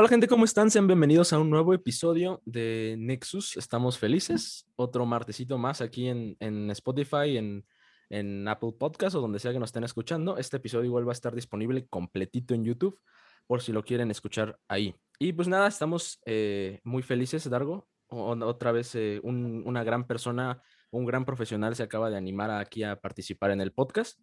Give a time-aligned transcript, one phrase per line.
[0.00, 0.70] Hola gente, ¿cómo están?
[0.70, 3.58] Sean bienvenidos a un nuevo episodio de Nexus.
[3.58, 4.66] Estamos felices.
[4.76, 7.66] Otro martesito más aquí en, en Spotify, en,
[8.08, 10.38] en, Apple Podcast o donde sea que nos estén escuchando.
[10.38, 12.98] Este episodio igual va a estar disponible completito en YouTube
[13.46, 14.96] por si lo quieren escuchar ahí.
[15.18, 17.86] Y pues nada, estamos eh, muy felices, Dargo.
[18.08, 22.84] otra vez eh, un, una gran persona, un gran profesional se acaba de animar aquí
[22.84, 24.18] a participar en el podcast.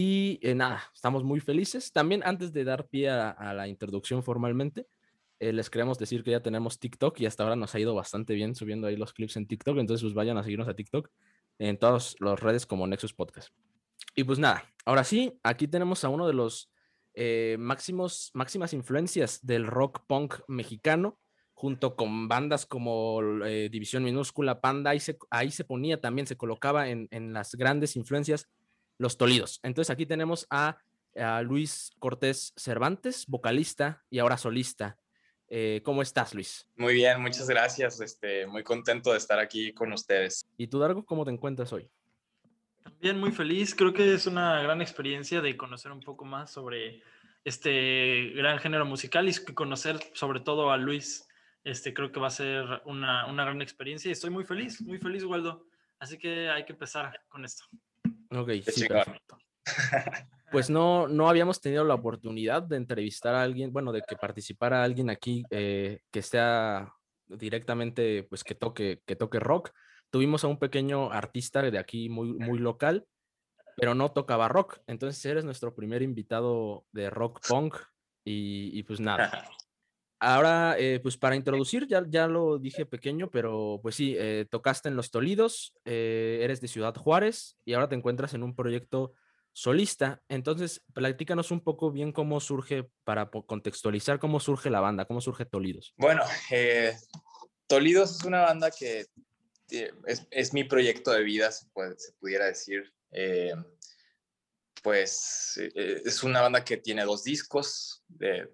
[0.00, 1.90] Y eh, nada, estamos muy felices.
[1.90, 4.86] También antes de dar pie a, la introducción formalmente,
[5.40, 8.34] eh, les queremos decir que ya tenemos TikTok y hasta ahora nos ha ido bastante
[8.34, 9.76] bien subiendo ahí los clips en TikTok.
[9.76, 11.10] Entonces, pues vayan a seguirnos a TikTok
[11.58, 13.48] en todas las redes como Nexus Podcast.
[14.14, 16.70] Y pues nada, ahora sí, aquí tenemos a uno de los
[17.14, 21.18] eh, máximos, máximas influencias del rock punk mexicano,
[21.54, 23.20] junto con bandas como
[23.68, 27.96] División Minúscula, Panda, ahí se, ahí se ponía también, se colocaba en, en las grandes
[27.96, 28.48] influencias
[28.98, 29.60] los Tolidos.
[29.62, 30.78] Entonces aquí tenemos a,
[31.42, 34.98] Luis Cortés Cervantes, vocalista y ahora solista.
[35.48, 36.68] Eh, ¿Cómo estás, Luis?
[36.76, 38.00] Muy bien, muchas gracias.
[38.00, 40.46] Este, muy contento de estar aquí con ustedes.
[40.56, 41.90] ¿Y tú, Dargo, cómo te encuentras hoy?
[42.84, 43.74] También muy feliz.
[43.74, 47.02] Creo que es una gran experiencia de conocer un poco más sobre
[47.44, 51.26] este gran género musical y conocer sobre todo a Luis.
[51.64, 54.98] Este, creo que va a ser una, una gran experiencia y estoy muy feliz, muy
[54.98, 55.66] feliz, Waldo.
[55.98, 57.64] Así que hay que empezar con esto.
[58.30, 59.38] Ok, sí, perfecto.
[60.50, 64.82] Pues no, no habíamos tenido la oportunidad de entrevistar a alguien, bueno, de que participara
[64.82, 66.92] alguien aquí eh, que sea
[67.26, 69.70] directamente, pues que toque, que toque rock.
[70.10, 73.06] Tuvimos a un pequeño artista de aquí muy, muy local,
[73.76, 74.78] pero no tocaba rock.
[74.86, 77.76] Entonces eres nuestro primer invitado de rock punk
[78.24, 79.50] y, y pues nada.
[80.20, 84.88] Ahora, eh, pues para introducir, ya, ya lo dije pequeño, pero pues sí, eh, tocaste
[84.88, 89.12] en Los Tolidos, eh, eres de Ciudad Juárez y ahora te encuentras en un proyecto
[89.52, 90.20] solista.
[90.28, 95.44] Entonces, platícanos un poco bien cómo surge, para contextualizar cómo surge la banda, cómo surge
[95.44, 95.94] Tolidos.
[95.96, 96.24] Bueno,
[97.68, 99.06] Tolidos es una banda que
[99.70, 102.92] es, es, mi proyecto de vida, se, se pudiera decir.
[104.82, 108.48] pues es una banda que tiene dos discos de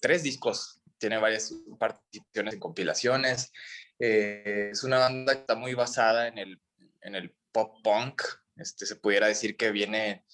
[0.00, 3.52] tres discos, tiene varias participaciones en compilaciones.
[3.98, 6.60] Eh, es una banda que está muy basada en el,
[7.00, 8.22] en el pop punk.
[8.56, 10.24] Este, se pudiera decir que viene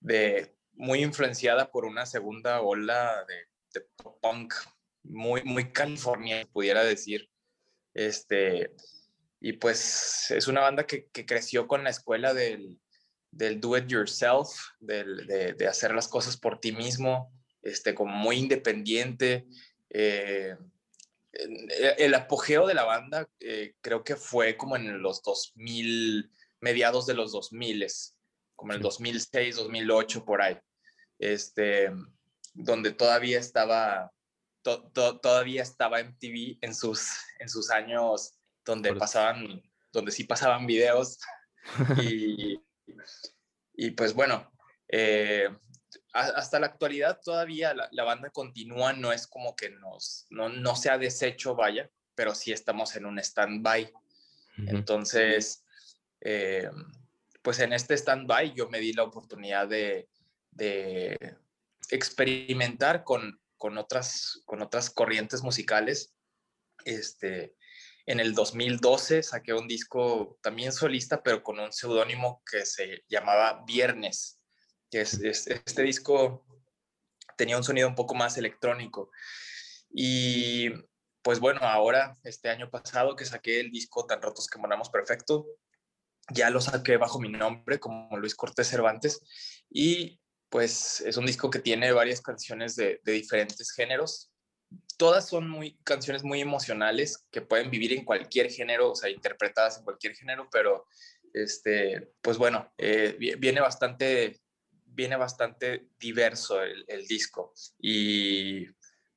[0.00, 4.54] de muy influenciada por una segunda ola de, pop punk
[5.04, 7.30] muy, muy californiana, pudiera decir.
[7.94, 8.72] Este,
[9.40, 12.80] y pues es una banda que, que creció con la escuela del,
[13.30, 14.48] del do it yourself,
[14.80, 17.32] del, de, de, hacer las cosas por ti mismo,
[17.68, 19.46] este, como muy independiente.
[19.90, 20.56] Eh,
[21.32, 26.30] el apogeo de la banda eh, creo que fue como en los 2000,
[26.60, 27.86] mediados de los 2000,
[28.56, 30.58] como en el 2006, 2008, por ahí,
[31.18, 31.92] este,
[32.54, 34.10] donde todavía estaba,
[34.62, 37.08] todavía estaba MTV en sus,
[37.38, 38.34] en sus años
[38.64, 39.62] donde pasaban,
[39.92, 41.18] donde sí pasaban videos.
[42.02, 42.58] Y,
[43.74, 44.50] y pues bueno,
[44.88, 45.50] eh,
[46.12, 50.90] hasta la actualidad todavía la, banda continúa, no es como que nos, no, no se
[50.90, 53.92] ha deshecho, vaya, pero sí estamos en un stand-by.
[54.66, 55.64] Entonces,
[56.20, 56.68] eh,
[57.42, 60.08] pues en este stand-by yo me di la oportunidad de,
[60.50, 61.36] de
[61.90, 66.14] experimentar con, con, otras, con otras corrientes musicales.
[66.84, 67.54] Este,
[68.06, 73.62] en el 2012 saqué un disco también solista, pero con un seudónimo que se llamaba
[73.66, 74.37] Viernes
[74.90, 76.44] este disco
[77.36, 79.10] tenía un sonido un poco más electrónico.
[79.90, 80.70] Y
[81.22, 85.46] pues bueno, ahora, este año pasado que saqué el disco Tan Rotos que Moramos Perfecto,
[86.30, 89.20] ya lo saqué bajo mi nombre como Luis Cortés Cervantes
[89.70, 94.30] y pues es un disco que tiene varias canciones de, diferentes géneros.
[94.96, 99.78] Todas son muy, canciones muy emocionales que pueden vivir en cualquier género, o sea, interpretadas
[99.78, 100.86] en cualquier género, pero
[101.32, 104.40] este, pues bueno, eh, viene bastante
[104.98, 107.54] viene bastante diverso el, disco.
[107.78, 108.66] Y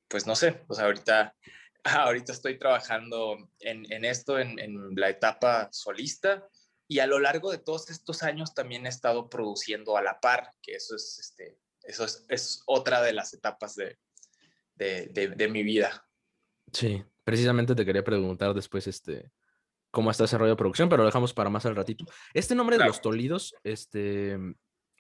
[0.08, 1.36] pues no sé, pues ahorita,
[1.84, 6.48] ahorita estoy trabajando en, esto, en, la etapa solista.
[6.88, 10.52] Y a lo largo de todos estos años también he estado produciendo a la par,
[10.62, 13.98] que eso es, este, eso es, otra de las etapas de,
[14.76, 16.06] de, mi vida.
[16.72, 19.32] Sí, precisamente te quería preguntar después, este,
[19.90, 22.06] cómo está ese rollo de producción, pero lo dejamos para más al ratito.
[22.36, 24.38] Este nombre de los Tolidos, este,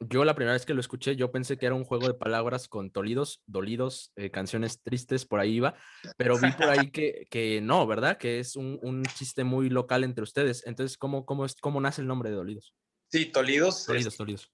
[0.09, 2.67] yo la primera vez que lo escuché, yo pensé que era un juego de palabras
[2.67, 5.75] con tolidos, dolidos, eh, canciones tristes, por ahí iba,
[6.17, 8.17] pero vi por ahí que, que no, ¿verdad?
[8.17, 10.65] Que es un, un, chiste muy local entre ustedes.
[10.65, 12.73] Entonces, ¿cómo, cómo, es, ¿cómo nace el nombre de Dolidos?
[13.11, 13.85] Sí, Tolidos.
[13.85, 14.51] Tolidos, Tolidos.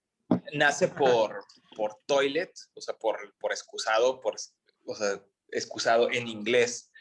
[0.53, 1.39] Nace por,
[1.75, 4.35] por toilet, o sea, por, por excusado, por
[4.85, 6.91] o sea, excusado en inglés.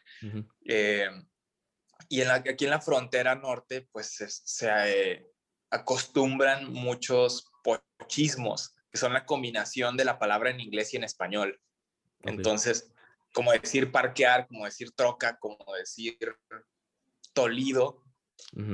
[0.64, 1.08] Eh,
[2.08, 5.26] y en la, aquí en la frontera norte, pues se, eh,
[5.70, 11.60] acostumbran muchos pochismos, que son la combinación de la palabra en inglés y en español.
[12.22, 12.92] Entonces,
[13.32, 16.16] como decir parquear, como decir troca, como decir
[17.32, 18.02] tolido,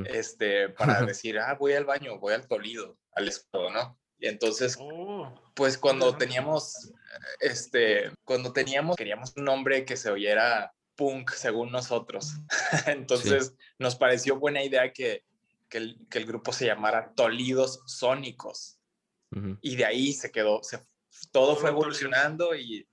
[0.07, 3.99] este, para decir, ah, voy al baño, voy al tolido, al escudo, ¿no?
[4.19, 5.35] Y entonces, oh.
[5.55, 6.93] pues cuando teníamos,
[7.41, 12.35] este, cuando teníamos, queríamos un nombre que se oyera punk según nosotros.
[12.87, 15.25] entonces, nos pareció buena idea que,
[15.69, 18.79] que, el, grupo se llamara Tolidos Sónicos.
[19.61, 20.79] Y de ahí se quedó, se,
[21.31, 22.87] todo fue evolucionando y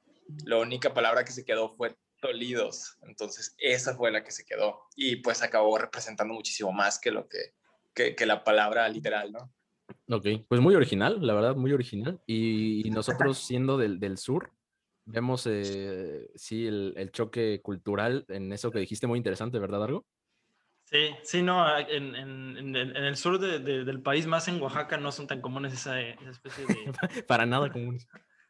[0.46, 2.98] la única palabra que se quedó fue Tolidos.
[3.04, 4.82] Entonces, esa fue la que se quedó.
[4.96, 7.54] Y pues acabó representando muchísimo más que lo que,
[7.94, 9.54] que, que la palabra literal, ¿no?
[10.10, 12.22] Ok, pues muy original, la verdad, muy original.
[12.26, 14.52] Y, nosotros siendo del, del sur,
[15.06, 20.06] vemos, eh, sí, el, el, choque cultural en eso que dijiste, muy interesante, ¿verdad, Argo?
[20.90, 25.12] Sí, sí, no, en, en, en el sur de, del país, más en Oaxaca, no
[25.12, 27.24] son tan comunes esa, esa especie de...
[27.28, 28.08] Para nada comunes.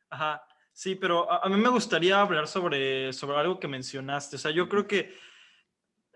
[0.09, 0.41] Ajá,
[0.71, 4.37] sí, pero a, a, mí me gustaría hablar sobre, sobre algo que mencionaste.
[4.37, 5.13] O sea, yo creo que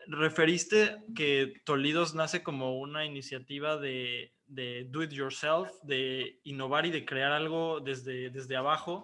[0.07, 6.91] referiste que Tolidos nace como una iniciativa de, de do it yourself, de innovar y
[6.91, 9.03] de crear algo desde, desde abajo.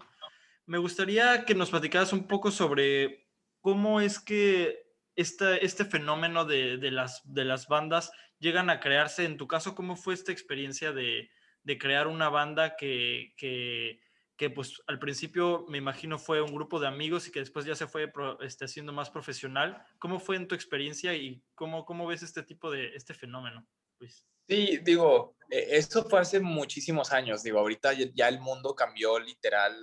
[0.66, 3.28] Me gustaría que nos platicaras un poco sobre
[3.60, 4.89] cómo es que
[5.20, 9.26] este, fenómeno de, de, las, de las bandas llegan a crearse.
[9.26, 11.30] En tu caso, ¿cómo fue esta experiencia de,
[11.64, 14.00] de crear una banda que, que,
[14.38, 17.76] que, pues al principio me imagino fue un grupo de amigos y que después ya
[17.76, 18.12] se fue
[18.42, 19.84] este, haciendo más profesional?
[20.00, 23.68] ¿Cómo fue en tu experiencia y cómo, cómo ves este tipo de este fenómeno?
[24.00, 24.26] Luis?
[24.48, 29.76] Sí, digo, e, esto fue hace muchísimos años, digo, ahorita ya el mundo cambió literal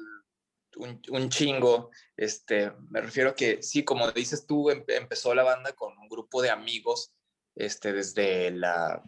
[0.76, 5.96] un, chingo, este, me refiero a que sí, como dices tú, empezó la banda con
[5.99, 7.12] un grupo de amigos,
[7.55, 9.02] este, desde la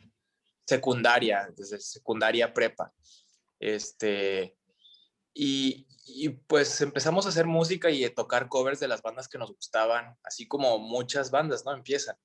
[0.67, 2.93] secundaria, desde secundaria prepa,
[3.59, 4.57] este,
[5.35, 5.87] y,
[6.47, 10.17] pues empezamos a hacer música y a tocar covers de las bandas que nos gustaban,
[10.25, 11.73] así como muchas bandas, ¿no?
[11.73, 12.17] Empiezan.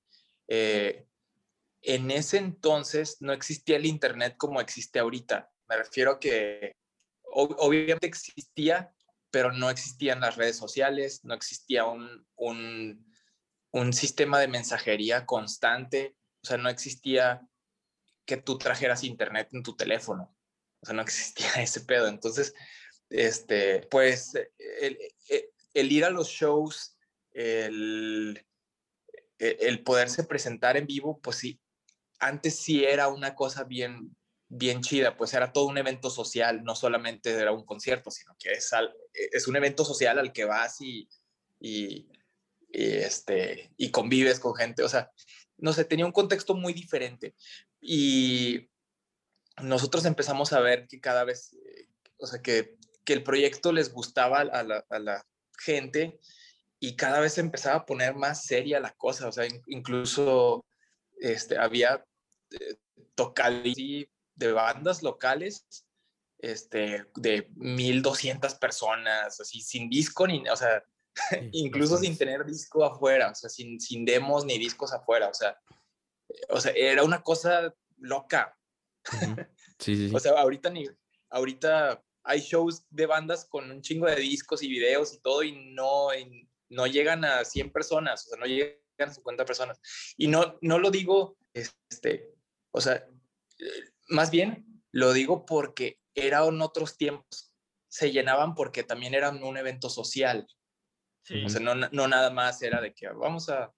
[0.48, 1.06] Eh,
[1.82, 5.50] en ese entonces no existía el Internet como existe ahorita.
[5.68, 6.76] Me refiero a que
[7.34, 8.93] obviamente existía,
[9.34, 16.46] pero no existían las redes sociales, no existía un, un, sistema de mensajería constante, o
[16.46, 17.42] sea, no existía
[18.26, 20.36] que tú trajeras Internet en tu teléfono,
[20.80, 22.06] o sea, no existía ese pedo.
[22.06, 22.54] Entonces,
[23.10, 24.34] este, pues
[24.80, 24.98] el,
[25.74, 26.96] el ir a los shows,
[27.32, 28.40] el,
[29.40, 31.60] el poderse presentar en vivo, pues sí,
[32.20, 34.16] antes sí era una cosa bien,
[34.48, 38.52] bien chida, pues era todo un evento social, no solamente era un concierto, sino que
[38.52, 38.70] es,
[39.12, 41.08] es un evento social al que vas y,
[41.58, 42.08] y,
[42.68, 45.10] este, y convives con gente, o sea,
[45.56, 47.34] no sé, tenía un contexto muy diferente.
[47.80, 48.70] Y
[49.62, 51.88] nosotros empezamos a ver que cada vez, eh,
[52.18, 55.26] o sea, que, que el proyecto les gustaba a la, a la
[55.58, 56.18] gente
[56.80, 60.66] y cada vez empezaba a poner más seria la cosa, o sea, incluso
[61.20, 62.04] este, había
[62.50, 62.76] eh,
[64.36, 65.66] de bandas locales
[66.38, 70.84] este, de 1200 personas, así, sin disco, ni, o sea,
[71.52, 75.56] incluso sin tener disco afuera, o sea, sin, sin demos ni discos afuera, o sea,
[76.50, 78.56] o sea, era una cosa loca.
[79.76, 80.86] Sí, sí, O sea, ahorita ni,
[81.30, 85.72] ahorita hay shows de bandas con un chingo de discos y videos y todo y
[85.74, 86.10] no,
[86.70, 89.80] no llegan a 100 personas, o sea, no llegan a 50 personas.
[90.16, 92.32] Y no, no lo digo, este,
[92.70, 93.04] o sea,
[94.08, 97.54] más bien lo digo porque eran otros tiempos,
[97.88, 100.46] se llenaban porque también eran un evento social.
[101.44, 103.72] O sea, no, no, nada más era de que vamos a...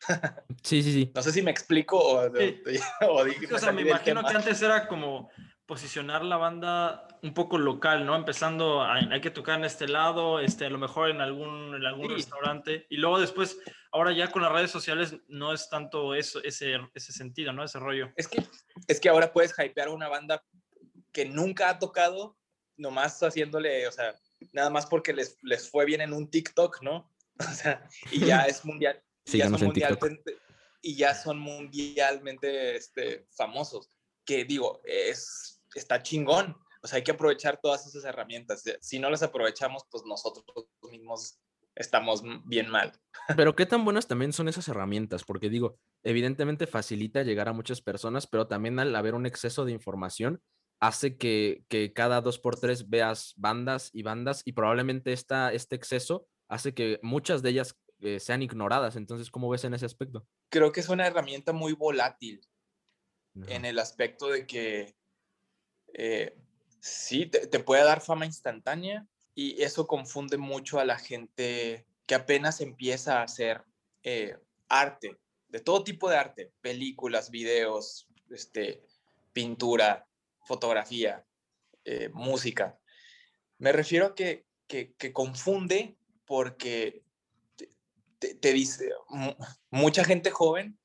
[0.62, 1.12] sí, sí, sí.
[1.14, 2.26] No sé si me explico o...
[3.52, 5.30] o, sea, me imagino que antes era como
[5.66, 8.16] posicionar la banda un poco local, ¿no?
[8.16, 12.10] Empezando, hay que tocar en este lado, este, a lo mejor en algún, en algún
[12.10, 13.58] restaurante, y luego después,
[13.94, 17.62] ahora ya con las redes sociales no es tanto eso, ese, ese sentido, ¿no?
[17.62, 18.12] Ese rollo.
[18.16, 18.44] Es que,
[18.88, 20.44] es que ahora puedes hypear a una banda
[21.12, 22.36] que nunca ha tocado,
[22.76, 24.16] nomás haciéndole, o sea,
[24.52, 27.10] nada más porque les, les fue bien en un TikTok, ¿no?
[27.50, 29.02] O sea, y ya es mundial.
[29.24, 30.38] Sí, ya son mundialmente,
[30.82, 33.88] y ya son mundialmente este, famosos.
[34.24, 36.56] Que digo, es está chingón.
[36.82, 38.62] O sea, hay que aprovechar todas esas herramientas.
[38.80, 40.44] Si no las aprovechamos, pues nosotros
[40.90, 41.40] mismos
[41.74, 42.92] estamos bien mal.
[43.36, 47.80] Pero qué tan buenas también son esas herramientas, porque digo, evidentemente facilita llegar a muchas
[47.80, 50.40] personas, pero también al haber un exceso de información
[50.80, 55.76] hace que, que cada dos por tres veas bandas y bandas y probablemente esta, este
[55.76, 58.96] exceso hace que muchas de ellas eh, sean ignoradas.
[58.96, 60.26] Entonces, ¿cómo ves en ese aspecto?
[60.50, 62.40] Creo que es una herramienta muy volátil
[63.48, 64.94] en el aspecto de que
[65.92, 66.36] eh,
[66.80, 72.60] sí, te, puede dar fama instantánea y eso confunde mucho a la gente que apenas
[72.60, 73.64] empieza a hacer
[74.02, 74.36] eh,
[74.68, 78.82] arte, de todo tipo de arte, películas, videos, este,
[79.32, 80.06] pintura,
[80.46, 81.24] fotografía,
[81.84, 82.78] eh, música.
[83.58, 87.02] Me refiero a que, que, confunde porque
[88.18, 88.90] te, dice,
[89.70, 90.78] mucha gente joven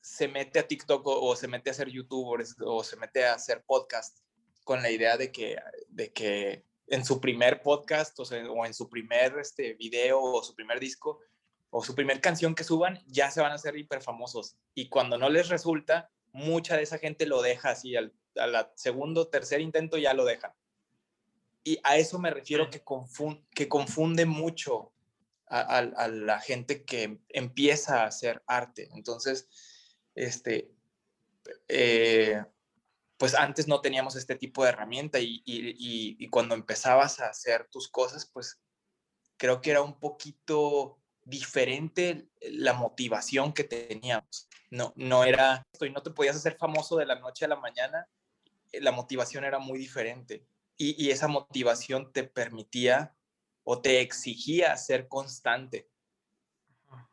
[0.00, 3.62] se mete a TikTok o, se mete a hacer youtubers o se mete a hacer
[3.64, 4.18] podcast
[4.64, 5.56] con la idea de que,
[5.88, 10.54] de que en su primer podcast o, o en su primer este, video o su
[10.54, 11.20] primer disco
[11.70, 14.56] o su primer canción que suban ya se van a hacer hiper famosos.
[14.74, 19.28] Y cuando no les resulta, mucha de esa gente lo deja así, al, la segundo,
[19.28, 20.52] tercer intento ya lo dejan.
[21.64, 22.82] Y a eso me refiero que,
[23.54, 24.92] que confunde mucho
[25.46, 28.88] a, la gente que empieza a hacer arte.
[28.92, 29.48] Entonces,
[30.14, 30.70] este,
[31.68, 32.42] eh,
[33.18, 37.88] pues antes no teníamos este tipo de herramienta y, y, cuando empezabas a hacer tus
[37.88, 38.60] cosas, pues
[39.36, 44.48] creo que era un poquito diferente la motivación que teníamos.
[44.70, 47.56] No, no era esto y no te podías hacer famoso de la noche a la
[47.56, 48.08] mañana.
[48.70, 50.46] Eh, la motivación era muy diferente
[50.76, 53.16] y, y esa motivación te permitía
[53.64, 55.90] o te exigía ser constante.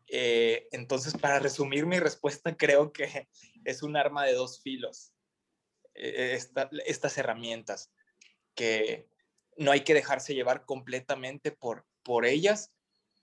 [0.08, 3.28] Eh, entonces, para resumir mi respuesta, creo que
[3.64, 5.15] es un arma de dos filos
[5.96, 6.40] eh,
[6.86, 7.92] estas herramientas,
[8.54, 9.08] que
[9.58, 12.72] no hay que dejarse llevar completamente por, por ellas,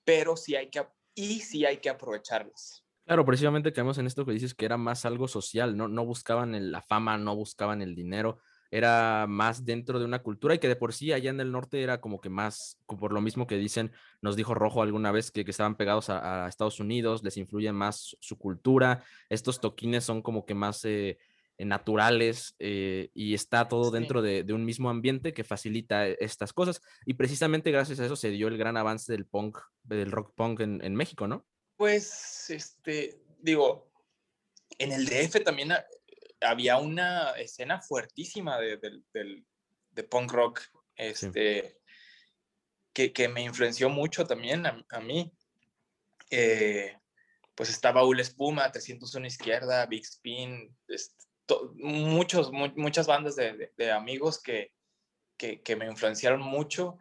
[0.04, 2.84] pero sí hay que, y sí hay que aprovecharlas.
[3.04, 6.70] Claro, precisamente caemos en esto que dices que era más algo social, no, no buscaban
[6.70, 8.38] la fama, no buscaban el dinero,
[8.72, 11.82] era más dentro de una cultura y que de por sí allá en el norte
[11.82, 15.44] era como que más, por lo mismo que dicen, nos dijo Rojo alguna vez que,
[15.44, 20.46] que estaban pegados a, Estados Unidos, les influye más su cultura, estos toquines son como
[20.46, 21.18] que más eh,
[21.64, 26.80] naturales eh, y está todo dentro de, un mismo ambiente que facilita estas cosas.
[27.06, 30.60] Y precisamente gracias a eso se dio el gran avance del punk, del rock punk
[30.60, 31.46] en, México, ¿no?
[31.76, 33.90] Pues, este, digo,
[34.78, 35.72] en el DF también
[36.40, 38.78] había una escena fuertísima de,
[40.08, 40.60] punk rock,
[40.96, 41.78] este,
[42.92, 45.32] que, me influenció mucho también a, mí.
[46.30, 46.96] Eh,
[47.54, 51.22] pues estaba Ul Espuma, 301 Izquierda, Big Spin, este,
[51.74, 54.72] muchos, muchas bandas de, amigos que,
[55.36, 56.98] que, me influenciaron mucho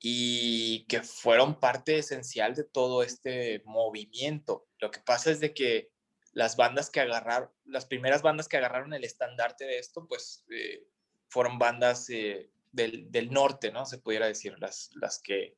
[0.00, 4.66] y que fueron parte esencial de todo este movimiento.
[4.78, 5.90] Lo que pasa es de que
[6.32, 10.86] las bandas que agarraron, las primeras bandas que agarraron el estandarte de esto, pues eh,
[11.28, 13.86] fueron bandas eh, del, del, norte, ¿no?
[13.86, 15.56] Se pudiera decir, las, las que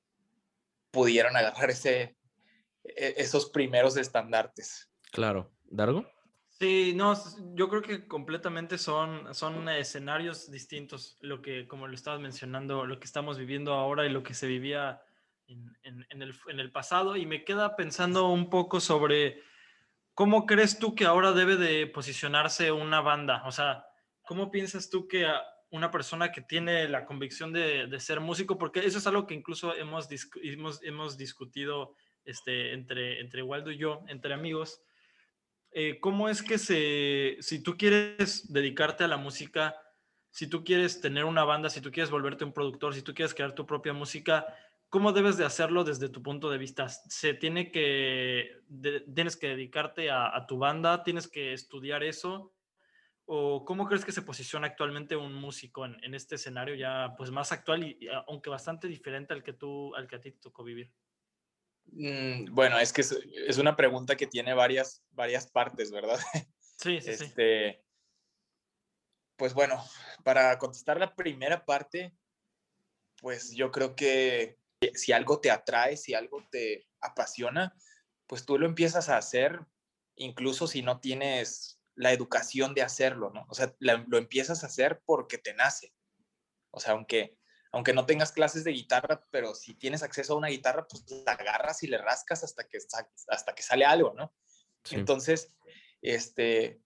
[0.90, 2.16] pudieron agarrar ese,
[2.84, 4.90] e, esos primeros estandartes.
[5.12, 5.50] Claro.
[5.64, 6.06] ¿Dargo?
[6.58, 7.14] Sí, no,
[7.54, 12.98] yo creo que completamente son, son escenarios distintos, lo que, como lo estabas mencionando, lo
[12.98, 15.02] que estamos viviendo ahora y lo que se vivía
[15.46, 17.16] en, en, el, en el pasado.
[17.16, 19.42] Y me queda pensando un poco sobre
[20.14, 23.42] cómo crees tú que ahora debe de posicionarse una banda.
[23.44, 23.84] O sea,
[24.22, 25.26] ¿cómo piensas tú que
[25.70, 29.34] una persona que tiene la convicción de, de ser músico, porque eso es algo que
[29.34, 30.08] incluso hemos,
[30.42, 31.94] hemos, hemos discutido
[32.24, 34.80] este, entre, entre Waldo y yo, entre amigos,
[35.78, 39.76] eh, ¿cómo es que se, si tú quieres dedicarte a la música,
[40.30, 43.34] si tú quieres tener una banda, si tú quieres volverte un productor, si tú quieres
[43.34, 44.46] crear tu propia música,
[44.88, 46.88] ¿cómo debes de hacerlo desde tu punto de vista?
[46.88, 48.62] ¿Se tiene que,
[49.14, 52.54] tienes que dedicarte a, tu banda, tienes que estudiar eso?
[53.26, 57.52] ¿O cómo crees que se posiciona actualmente un músico en, este escenario ya pues más
[57.52, 60.90] actual y, aunque bastante diferente al que tú, al que a ti te tocó vivir?
[61.92, 66.18] Mm, bueno, es que es, una pregunta que tiene varias, varias partes, ¿verdad?
[66.78, 67.82] Sí, sí, este,
[69.36, 69.82] Pues bueno,
[70.24, 72.14] para contestar la primera parte,
[73.22, 74.58] pues yo creo que
[74.94, 77.74] si algo te atrae, si algo te apasiona,
[78.26, 79.58] pues tú lo empiezas a hacer,
[80.16, 83.46] incluso si no tienes la educación de hacerlo, ¿no?
[83.48, 85.94] O sea, lo empiezas a hacer porque te nace.
[86.70, 87.35] O sea, aunque
[87.72, 91.32] aunque no tengas clases de guitarra, pero si tienes acceso a una guitarra, pues la
[91.32, 92.78] agarras y le rascas hasta que,
[93.28, 94.32] hasta que sale algo, ¿no?
[94.90, 95.54] Entonces,
[96.00, 96.80] este,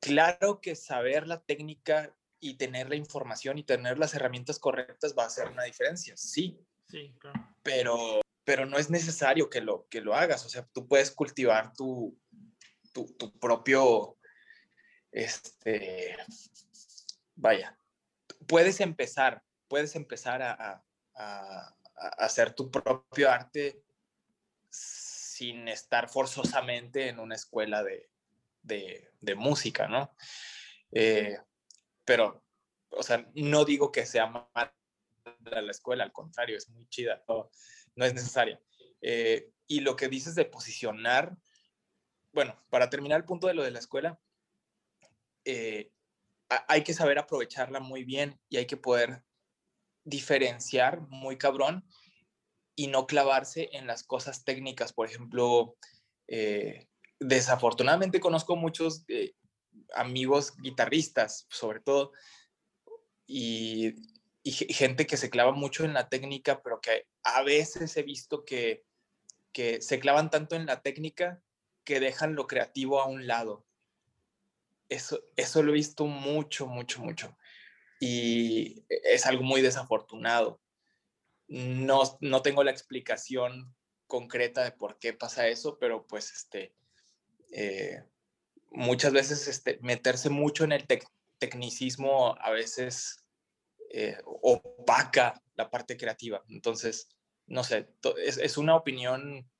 [0.00, 5.24] claro que saber la técnica y tener la información y tener las herramientas correctas va
[5.24, 6.58] a hacer una diferencia, sí.
[6.88, 7.48] Sí, claro.
[7.62, 11.72] Pero, pero no es necesario que lo, que lo hagas, o sea, tú puedes cultivar
[11.74, 12.18] tu,
[12.92, 14.18] tu, tu propio,
[15.12, 16.16] este,
[17.34, 17.78] vaya,
[18.46, 20.84] puedes empezar, puedes empezar a,
[22.18, 23.82] hacer tu propio arte
[24.68, 28.10] sin estar forzosamente en una escuela de,
[28.62, 30.14] de, música, ¿no?
[30.92, 31.38] Eh,
[32.04, 32.42] pero,
[32.90, 34.74] o sea, no digo que sea mala
[35.44, 37.50] la escuela, al contrario, es muy chida, no,
[37.94, 38.60] no es necesaria.
[39.02, 41.36] Eh, y lo que dices de posicionar,
[42.32, 44.18] bueno, para terminar el punto de lo de la escuela,
[45.44, 45.92] eh,
[46.48, 49.22] hay que saber aprovecharla muy bien y hay que poder
[50.04, 51.84] diferenciar muy cabrón
[52.74, 54.92] y no clavarse en las cosas técnicas.
[54.92, 55.76] Por ejemplo,
[56.28, 56.88] eh,
[57.18, 59.34] desafortunadamente conozco muchos eh,
[59.94, 62.12] amigos guitarristas, sobre todo,
[63.26, 63.94] y,
[64.42, 68.84] gente que se clava mucho en la técnica, pero que a veces he visto que,
[69.52, 71.42] que se clavan tanto en la técnica
[71.84, 73.66] que dejan lo creativo a un lado.
[74.88, 77.36] Eso, eso lo he visto mucho, mucho, mucho.
[78.00, 80.60] Y es algo muy desafortunado.
[81.46, 83.74] No, no tengo la explicación
[84.06, 86.74] concreta de por qué pasa eso, pero pues este,
[87.52, 88.02] eh,
[88.70, 90.86] muchas veces este, meterse mucho en el
[91.38, 93.24] tecnicismo a veces
[93.92, 96.42] eh, opaca la parte creativa.
[96.48, 97.08] Entonces,
[97.46, 97.88] no sé,
[98.24, 99.50] es, es una opinión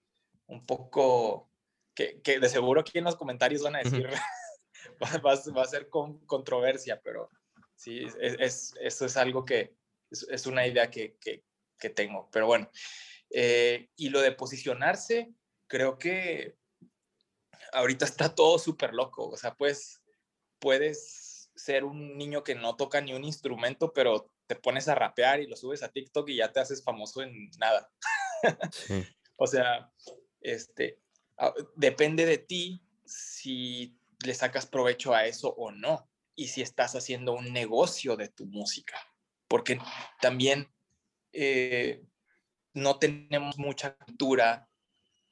[0.46, 1.50] un poco
[1.94, 4.08] que, que, de seguro aquí en los comentarios van a decir,
[5.02, 7.30] va, va, a ser con controversia, pero
[7.80, 9.74] sí, es, eso es algo que
[10.10, 11.44] es, una idea que, que,
[11.78, 12.28] que, tengo.
[12.30, 12.70] Pero bueno,
[13.30, 15.32] eh, y lo de posicionarse,
[15.66, 16.56] creo que
[17.72, 19.28] ahorita está todo súper loco.
[19.28, 20.02] O sea, pues
[20.58, 25.40] puedes ser un niño que no toca ni un instrumento, pero te pones a rapear
[25.40, 27.90] y lo subes a TikTok y ya te haces famoso en nada.
[29.36, 29.90] o sea,
[30.42, 31.00] este,
[31.76, 36.09] depende de ti si le sacas provecho a eso o no
[36.40, 38.96] y si estás haciendo un negocio de tu música,
[39.46, 39.78] porque
[40.22, 40.72] también
[41.34, 42.02] eh,
[42.72, 44.66] no tenemos mucha cultura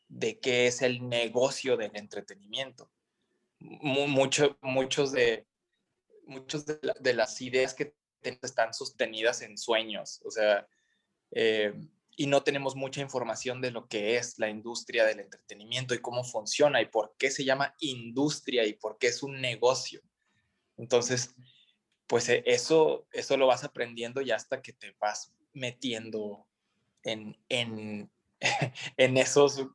[0.09, 2.93] de qué es el negocio del entretenimiento.
[3.59, 5.47] Mucho, muchos de,
[6.27, 10.69] muchos de, las ideas que están sostenidas en sueños, o sea,
[11.31, 11.73] eh,
[12.17, 16.23] y no tenemos mucha información de lo que es la industria del entretenimiento y cómo
[16.23, 20.03] funciona y por qué se llama industria y por qué es un negocio.
[20.79, 21.35] Entonces,
[22.07, 26.47] pues e, eso, eso lo vas aprendiendo ya hasta que te vas metiendo
[27.03, 28.11] en, en,
[28.97, 29.67] en esos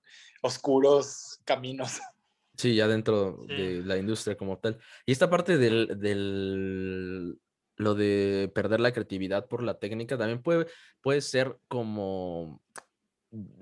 [0.42, 2.00] oscuros caminos.
[2.56, 4.80] Sí, ya dentro de la industria como tal.
[5.08, 7.40] Y esta parte del, del,
[7.78, 10.68] lo de perder la creatividad por la técnica también puede,
[11.02, 12.62] puede ser como,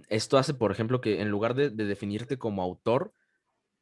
[0.10, 3.14] esto hace, por ejemplo, que en lugar de, de definirte como autor,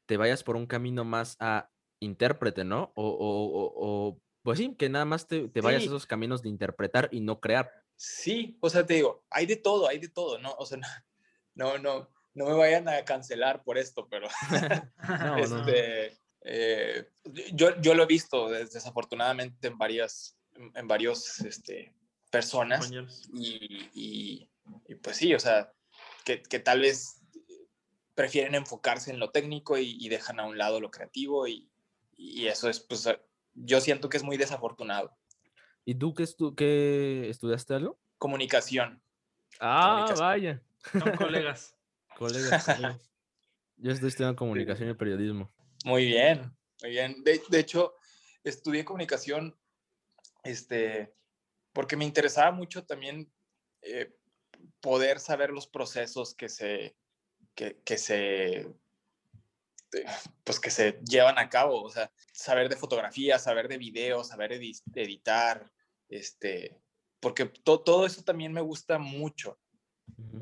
[0.06, 2.91] te vayas por un camino más a intérprete, ¿no?
[2.95, 6.49] O, o, o, pues sí, que nada más te, te vayas a esos caminos de
[6.49, 7.71] interpretar y no crear.
[7.95, 10.53] Sí, o sea, te digo, hay de todo, hay de todo, ¿no?
[10.57, 10.77] O sea,
[11.55, 14.27] no, no, no, me vayan a cancelar por esto, pero
[15.38, 17.09] este, eh,
[17.53, 21.93] yo, yo lo he visto desafortunadamente en varias, en, varios este,
[22.31, 22.89] personas
[23.33, 24.49] y, y,
[24.88, 25.73] y, pues sí, o sea,
[26.23, 27.21] que, que tal vez
[28.15, 31.68] prefieren enfocarse en lo técnico y, y, dejan a un lado lo creativo y,
[32.19, 33.17] y eso es, pues, eh,
[33.53, 35.17] yo siento que es muy desafortunado.
[35.86, 37.97] ¿Y tú qué, estu qué estudiaste algo?
[38.17, 39.01] Comunicación.
[39.60, 40.62] Ah, vaya.
[40.91, 41.77] Son colegas.
[42.17, 42.67] colegas.
[43.77, 45.49] Yo estoy estudiando comunicación y periodismo.
[45.86, 47.23] Muy bien, muy bien.
[47.23, 47.95] De, de, hecho,
[48.43, 49.58] estudié comunicación,
[50.43, 51.13] este,
[51.71, 53.32] porque me interesaba mucho también
[53.82, 54.13] eh,
[54.82, 56.97] poder saber los procesos que se,
[57.55, 58.67] que, que se
[59.91, 60.06] este,
[60.43, 64.54] pues que se llevan a cabo, o sea, saber de fotografía, saber de video, saber
[64.54, 65.71] editar,
[66.10, 66.78] este,
[67.19, 69.58] porque todo eso también me gusta mucho,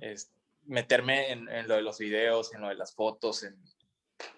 [0.01, 0.31] es,
[0.63, 3.57] meterme en, lo de los videos, en lo de las fotos, en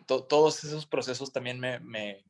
[0.05, 2.23] todos esos procesos también me, me,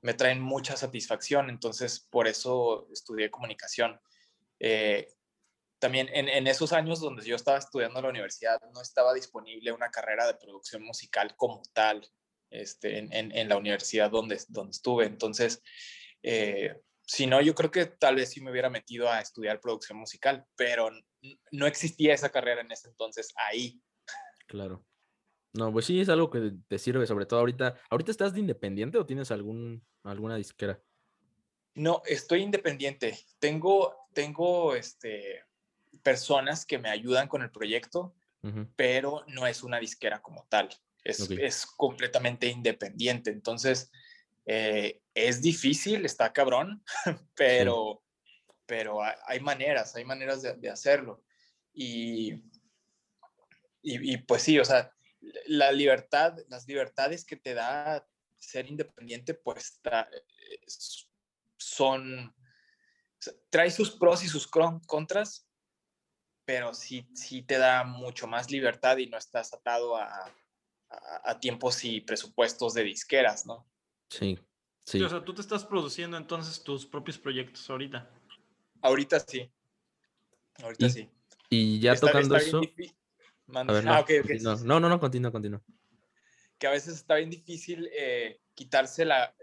[0.00, 4.00] me, traen mucha satisfacción, entonces por eso estudié comunicación.
[4.60, 5.08] Eh,
[5.78, 9.72] también en, en, esos años donde yo estaba estudiando en la universidad no estaba disponible
[9.72, 12.06] una carrera de producción musical como tal
[12.50, 15.06] este, en, en, en la universidad donde, donde estuve.
[15.06, 15.62] Entonces,
[16.22, 19.98] eh, si no, yo creo que tal vez sí me hubiera metido a estudiar producción
[19.98, 20.90] musical, pero
[21.52, 23.80] no existía esa carrera en ese entonces ahí.
[24.46, 24.84] Claro.
[25.52, 27.80] No, pues sí, es algo que te sirve, sobre todo ahorita.
[27.90, 30.82] ¿Ahorita estás de independiente o tienes algún, alguna disquera?
[31.74, 33.18] No, estoy independiente.
[33.38, 35.44] Tengo, tengo este,
[36.04, 38.14] personas que me ayudan con el proyecto,
[38.76, 40.68] pero no es una disquera como tal.
[41.02, 43.30] Es, es completamente independiente.
[43.30, 43.90] Entonces,
[44.46, 46.84] eh, es difícil, está cabrón,
[47.34, 48.02] pero,
[48.66, 51.24] pero hay maneras, hay maneras de, de, hacerlo.
[51.72, 52.34] Y,
[53.82, 54.92] y, pues sí, o sea,
[55.46, 58.06] la libertad, las libertades que te da
[58.38, 59.80] ser independiente, pues
[61.56, 62.34] son,
[63.50, 65.48] trae sus pros y sus contras,
[66.44, 70.32] pero sí, sí te da mucho más libertad y no estás atado a,
[71.24, 73.66] a, tiempos y presupuestos de disqueras, ¿no?
[74.08, 74.38] Sí,
[74.84, 75.02] sí.
[75.02, 78.08] O sea, tú te estás produciendo entonces tus propios proyectos ahorita.
[78.82, 79.50] Ahorita sí.
[80.62, 81.08] Ahorita sí.
[81.50, 82.60] Y ya tocando eso.
[83.52, 84.04] A ver, no, ah,
[84.64, 85.62] no, no, no, continúa, continúa.
[86.58, 89.34] Que a veces está bien difícil eh, quitarse la,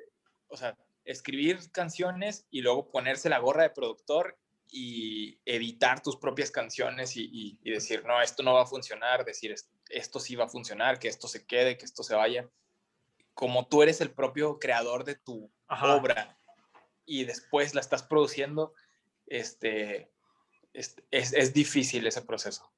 [0.47, 4.37] o sea, escribir canciones y luego ponerse la gorra de productor
[4.73, 9.53] y editar tus propias canciones y, decir, no, esto no va a funcionar, decir,
[9.89, 12.49] esto sí va a funcionar, que esto se quede, que esto se vaya.
[13.33, 16.37] Como tú eres el propio creador de tu obra
[17.05, 18.73] y después la estás produciendo,
[19.27, 20.09] este,
[20.71, 22.71] es, es difícil ese proceso.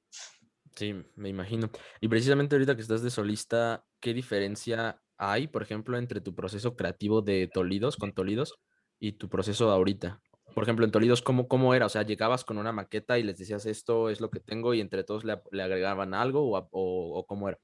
[0.74, 1.70] Sí, me imagino.
[2.00, 6.74] Y precisamente ahorita que estás de solista, ¿qué diferencia hay, por ejemplo, entre tu proceso
[6.74, 8.58] creativo de Tolidos, con Tolidos,
[8.98, 10.20] y tu proceso ahorita?
[10.54, 11.86] Por ejemplo, en Tolidos, ¿cómo, cómo era?
[11.86, 14.80] O sea, llegabas con una maqueta y les decías, esto es lo que tengo, y
[14.80, 17.58] entre todos le, agregaban algo, o, o, cómo era?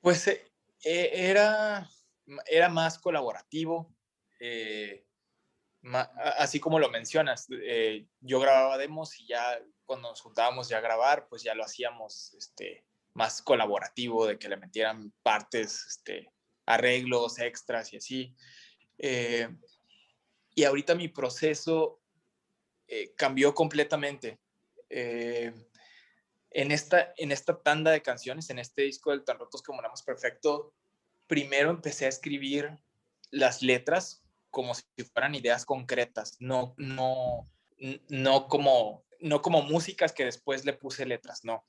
[0.00, 0.44] Pues eh,
[0.84, 1.88] eh, era,
[2.46, 3.94] era más colaborativo.
[4.40, 5.06] Eh,
[6.38, 7.46] así como lo mencionas,
[8.20, 12.34] yo grababa demos y ya cuando nos juntábamos ya a grabar, pues ya lo hacíamos
[12.34, 12.84] este,
[13.14, 16.32] más colaborativo, de que le metieran partes, este,
[16.66, 18.36] arreglos, extras y así.
[20.54, 22.00] Y ahorita mi proceso
[22.88, 24.38] eh, cambió completamente.
[24.90, 25.52] Eh,
[26.50, 29.94] en, esta, en esta tanda de canciones, en este disco del Tan Rotos como Nada
[30.04, 30.74] Perfecto,
[31.26, 32.70] primero empecé a escribir
[33.30, 34.84] las letras como si
[35.14, 37.48] fueran ideas concretas, no, no,
[38.10, 41.64] no como no como músicas que después le puse letras, no.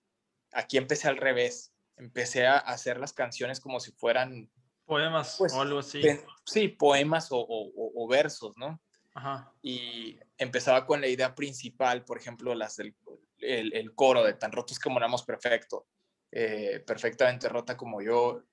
[0.51, 1.71] Aquí empecé al revés.
[1.95, 4.49] Empecé a hacer las canciones como si fueran...
[4.85, 6.01] Poemas pues, o algo así.
[6.45, 8.81] Sí, poemas o, versos, ¿no?
[9.15, 9.53] Ajá.
[9.61, 12.95] Y empezaba con la idea principal, por ejemplo, las del
[13.39, 15.87] el, coro de Tan rotos que moramos perfecto,
[16.31, 18.43] eh, perfectamente rota como yo,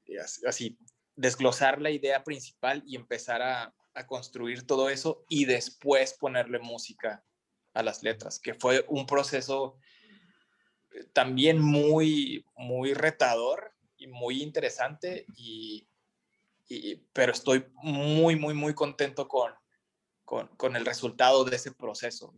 [0.46, 0.76] así,
[1.16, 7.24] desglosar la idea principal y empezar a, a construir todo eso y después ponerle música
[7.74, 9.78] a las letras, que fue un proceso
[10.92, 15.86] eh, también muy, muy retador y muy interesante, y,
[17.12, 19.52] pero estoy muy, muy, muy contento con,
[20.24, 22.32] con, el resultado de ese proceso.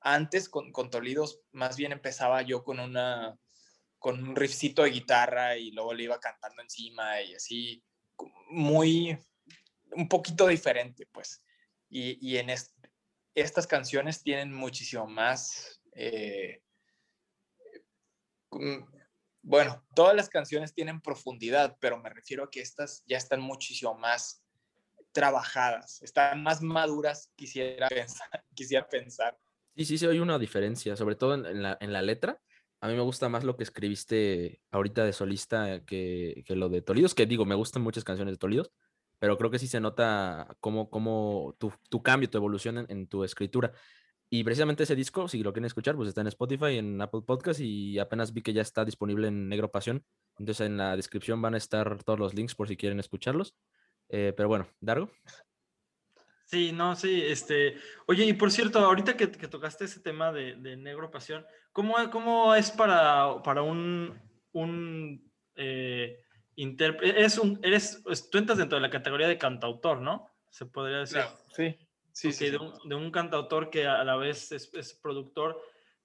[0.00, 3.38] antes con, con, Tolidos, más bien empezaba yo con, una,
[3.98, 7.82] con un riffcito de guitarra y luego le iba cantando encima y así,
[8.50, 9.16] muy,
[9.92, 11.42] un poquito diferente, pues.
[11.88, 12.92] Y, y en, este,
[13.34, 15.80] estas canciones tienen muchísimo más...
[15.92, 16.62] Eh,
[19.42, 23.94] bueno, todas las canciones tienen profundidad, pero me refiero a que estas ya están muchísimo
[23.94, 24.42] más
[25.12, 28.28] trabajadas, están más maduras, quisiera pensar.
[28.54, 29.38] Quisiera pensar.
[29.76, 32.40] Sí, sí, sí, hay una diferencia, sobre todo en, la, letra.
[32.80, 36.82] A mí me gusta más lo que escribiste ahorita de solista que, que, lo de
[36.82, 38.70] Tolidos, que digo, me gustan muchas canciones de Tolidos,
[39.18, 43.22] pero creo que sí se nota cómo, cómo tu, tu cambio, tu evolución en, tu
[43.22, 43.72] escritura.
[44.32, 47.58] Y precisamente ese disco, si lo quieren escuchar, pues está en Spotify, en Apple Podcast
[47.60, 50.04] y apenas vi que ya está disponible en Negro Pasión.
[50.38, 53.56] Entonces en la descripción van a estar todos los links por si quieren escucharlos.
[54.08, 55.10] Eh, pero bueno, Dargo.
[56.44, 60.56] Sí, no, sí, este, oye, y por cierto, ahorita que, que tocaste ese tema de,
[60.56, 64.20] de, Negro Pasión, ¿cómo, cómo es para, para un,
[64.52, 66.24] un eh,
[66.56, 70.28] es un, eres, tú entras dentro de la categoría de cantautor, ¿no?
[70.50, 71.20] Se podría decir.
[71.52, 71.76] sí,
[72.20, 72.58] sí, sí, de,
[72.94, 75.60] un, cantautor que a la vez es, productor,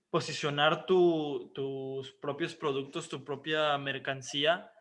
[0.10, 4.72] posicionar tus propios productos, tu propia mercancía,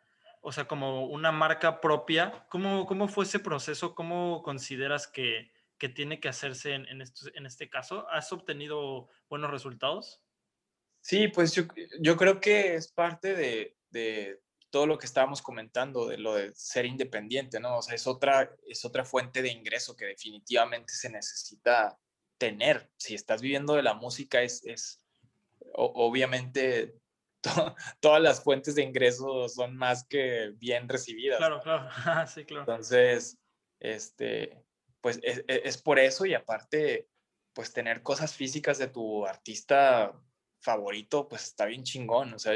[0.40, 2.46] o sea, como una marca propia.
[2.50, 3.94] ¿Cómo, cómo fue ese proceso?
[3.94, 8.06] ¿Cómo consideras que, que tiene que hacerse en, en, en este caso?
[8.10, 10.22] ¿Has obtenido buenos resultados?
[11.00, 11.64] Sí, pues yo,
[12.00, 14.40] yo creo que es parte de, de,
[14.74, 17.78] todo lo que estábamos comentando de lo de ser independiente, ¿no?
[17.78, 21.96] O sea, es otra, es otra fuente de ingreso que definitivamente se necesita
[22.38, 22.90] tener.
[22.96, 25.06] Si estás viviendo de la música, es, es
[25.74, 26.96] obviamente
[28.00, 31.38] todas las fuentes de ingreso son más que bien recibidas.
[31.38, 31.88] Claro, claro,
[32.26, 32.62] sí, claro.
[32.62, 33.38] Entonces,
[33.78, 34.60] este,
[35.00, 37.08] pues es, e, es, por eso y aparte,
[37.52, 40.20] pues tener cosas físicas de tu artista
[40.58, 42.54] favorito, pues está bien chingón, o sea,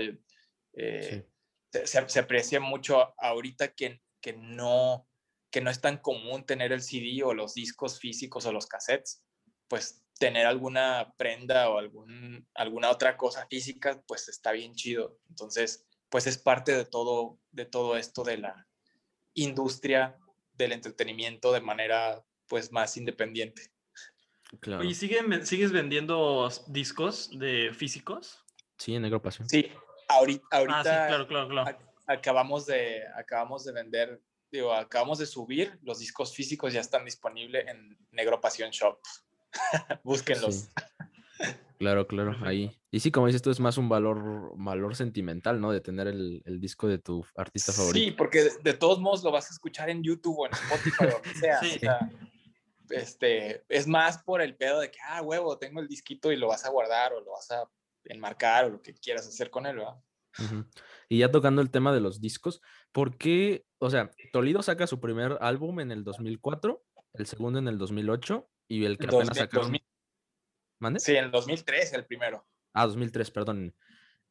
[0.72, 1.24] eh,
[1.72, 5.07] se, aprecia mucho ahorita que, que, no,
[5.50, 9.22] que no es tan común tener el CD o los discos físicos o los cassettes.
[9.68, 15.16] pues tener alguna prenda o algún, alguna otra cosa física, pues está bien chido.
[15.28, 18.66] Entonces, pues es parte de todo, de todo esto de la
[19.35, 20.18] industria
[20.54, 23.70] del entretenimiento de manera pues más independiente.
[24.61, 24.83] Claro.
[24.83, 28.44] ¿Y sigues vendiendo discos de físicos?
[28.78, 29.48] Sí, en Negro Pasión.
[29.48, 29.70] Sí,
[30.09, 31.79] ahorita, ahorita ah, sí, claro, claro, claro.
[32.07, 37.66] acabamos, de, acabamos de vender, digo, acabamos de subir, los discos físicos ya están disponibles
[37.68, 38.99] en Negro Pasión Shop.
[40.03, 40.68] Búsquenlos.
[41.79, 42.77] Claro, claro, ahí.
[42.90, 45.71] Y sí, como dices tú, es más un valor, valor sentimental, ¿no?
[45.71, 48.05] De tener el, el disco de tu artista favorito.
[48.05, 51.11] Sí, porque de, todos modos lo vas a escuchar en YouTube o en Spotify o
[51.11, 51.61] donde sea.
[51.61, 52.11] O sea
[52.90, 56.49] este, es más por el pedo de que, ah, huevo, tengo el disquito y lo
[56.49, 57.64] vas a guardar o lo vas a
[58.09, 59.97] enmarcar o lo que quieras hacer con él, ¿verdad?
[61.09, 62.61] Y ya tocando el tema de los discos,
[62.92, 67.66] ¿por qué, o sea, Toledo saca su primer álbum en el 2004, el segundo en
[67.66, 69.79] el 2008 y el que apenas sacaron...
[70.81, 71.01] ¿Mande?
[71.01, 72.47] Sí, en el 2003 el primero.
[72.73, 73.75] Ah, 2003, perdón.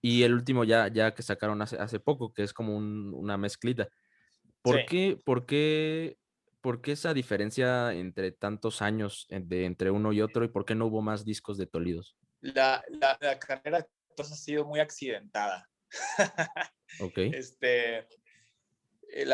[0.02, 3.90] Y el último ya, ya que sacaron hace, hace poco, que es como una mezclita.
[4.62, 6.18] ¿Por, qué, ¿Por qué
[6.68, 10.76] ¿por qué esa diferencia entre tantos años de, entre uno y otro y por qué
[10.76, 12.18] no hubo más discos de Tolidos?
[12.41, 15.69] La, la, carrera entonces ha sido muy accidentada.
[17.00, 17.17] ok.
[17.17, 18.00] Este,
[19.10, 19.26] eh,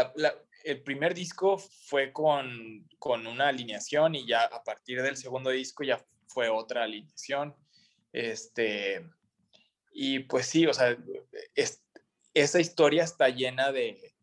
[0.63, 5.83] el primer disco fue con, con, una alineación y ya a partir del segundo disco
[5.83, 7.55] ya fue otra alineación.
[8.11, 9.05] Este,
[9.91, 10.97] y pues sí, o sea,
[12.33, 14.15] esa historia está llena de,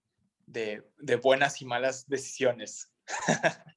[0.46, 2.92] de, de, buenas y malas decisiones.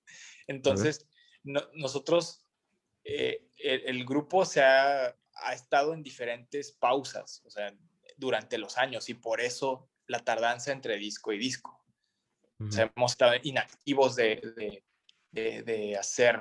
[0.47, 1.07] Entonces,
[1.43, 2.42] nosotros,
[3.03, 5.15] eh, el, grupo se ha,
[5.53, 7.73] estado en diferentes pausas, o sea,
[8.17, 11.83] durante los años y por eso la tardanza entre disco y disco.
[12.59, 14.83] O sea, hemos estado inactivos de,
[15.31, 16.39] de, hacer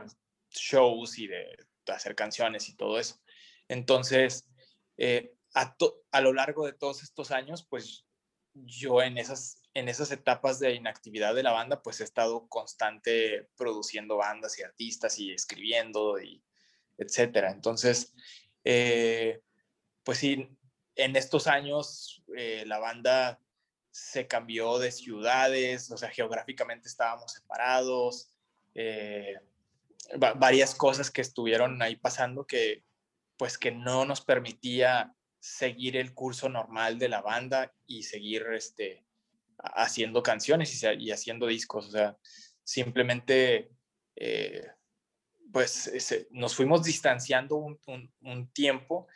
[0.50, 1.56] shows y de,
[1.88, 3.20] hacer canciones y todo eso.
[3.66, 4.48] Entonces,
[4.98, 5.74] eh, a,
[6.12, 8.06] a, lo largo de todos estos años, pues
[8.54, 13.48] yo en esas en esas etapas de inactividad de la banda, pues he estado constante
[13.56, 16.42] produciendo bandas y artistas y escribiendo y
[16.98, 17.50] etcétera.
[17.50, 18.14] Entonces,
[18.64, 19.40] eh,
[20.04, 20.48] pues sí,
[20.96, 23.40] en estos años eh, la banda
[23.90, 28.32] se cambió de ciudades, o sea, geográficamente estábamos separados,
[28.74, 29.38] eh,
[30.36, 32.84] varias cosas que estuvieron ahí pasando que
[33.36, 39.04] pues que no nos permitía seguir el curso normal de la banda y seguir este,
[39.58, 41.88] haciendo canciones y, haciendo discos.
[41.88, 42.16] O sea,
[42.62, 43.70] simplemente,
[45.52, 45.92] pues
[46.30, 49.06] nos fuimos distanciando un, tiempo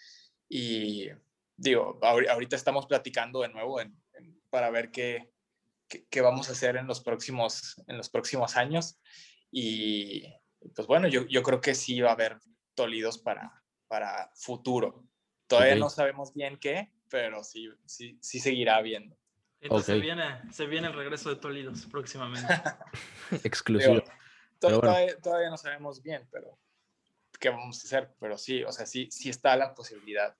[0.48, 1.08] y
[1.56, 3.80] digo, ahorita estamos platicando de nuevo
[4.50, 5.30] para ver qué,
[5.88, 8.98] qué, vamos a hacer en los próximos, en los próximos años.
[9.50, 10.24] Y
[10.74, 12.38] pues bueno, yo, yo creo que sí va a haber
[12.74, 15.08] Tolidos para, para futuro.
[15.46, 19.16] Todavía no sabemos bien qué, pero sí, sí, sí seguirá habiendo.
[19.60, 22.52] Entonces se, viene, se viene el regreso de Tolidos próximamente.
[23.44, 24.02] Exclusivo.
[24.58, 26.58] Todavía, no sabemos bien, pero
[27.38, 28.14] qué vamos a hacer.
[28.18, 30.36] Pero sí, o sea, sí, sí está la posibilidad.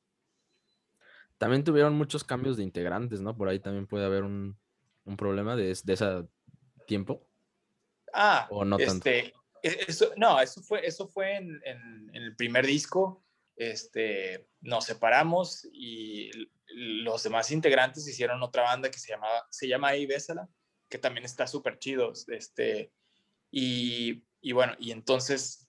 [1.39, 3.37] También tuvieron muchos cambios de integrantes, ¿no?
[3.37, 4.59] Por ahí también puede haber un,
[5.05, 6.25] un problema de, de ese
[6.87, 7.27] tiempo.
[8.13, 12.37] Ah, ¿O no este, e, Eso, no, eso fue, eso fue en, en, en el
[12.37, 13.23] primer disco.
[13.57, 16.31] Este, nos separamos y
[16.69, 20.49] los demás integrantes hicieron otra banda que se, llamaba, se llama Ahí Bésala,
[20.89, 22.13] que también está súper chido.
[22.29, 22.93] Este,
[23.59, 25.67] y, y, bueno, y entonces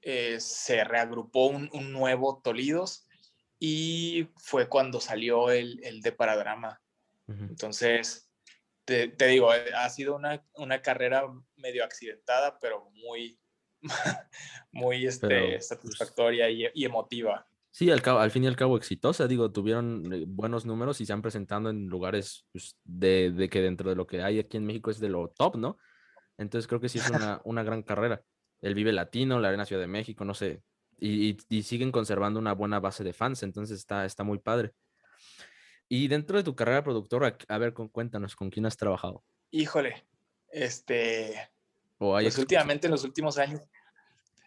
[0.00, 3.06] eh, se reagrupó un, un, nuevo Tolidos
[3.60, 6.80] y fue cuando salió el, el de Paradrama.
[7.26, 8.30] Entonces,
[8.86, 11.24] te, te, digo, eh, ha sido una, una carrera
[11.56, 13.38] medio accidentada, pero muy,
[14.72, 17.46] muy este, pues satisfactoria y, y emotiva.
[17.70, 21.04] Sí, al, cabo, al fin y al cabo exitosa, digo, tuvieron eh, buenos números y
[21.04, 24.56] se han presentado en lugares pues, de, de, que dentro de lo que hay aquí
[24.56, 25.76] en México es de lo top, ¿no?
[26.38, 28.22] Entonces creo que sí es una, una gran carrera.
[28.62, 30.62] El Vive Latino, la Arena Ciudad de México, no sé,
[30.98, 34.72] y, y, siguen conservando una buena base de fans, entonces está, está muy padre.
[35.88, 39.22] Y dentro de tu carrera productora, a ver, cuéntanos, ¿con quién has trabajado?
[39.52, 40.04] Híjole,
[40.50, 41.50] este,
[41.98, 43.60] pues últimamente en los últimos años,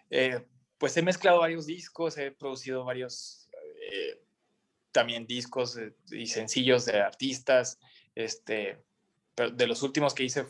[0.10, 0.46] eh,
[0.78, 3.50] pues he mezclado varios discos, he producido varios
[3.92, 4.22] eh,
[4.92, 7.80] también discos eh, y sencillos de artistas.
[8.16, 8.82] Este,
[9.36, 10.46] pero de los últimos que hice,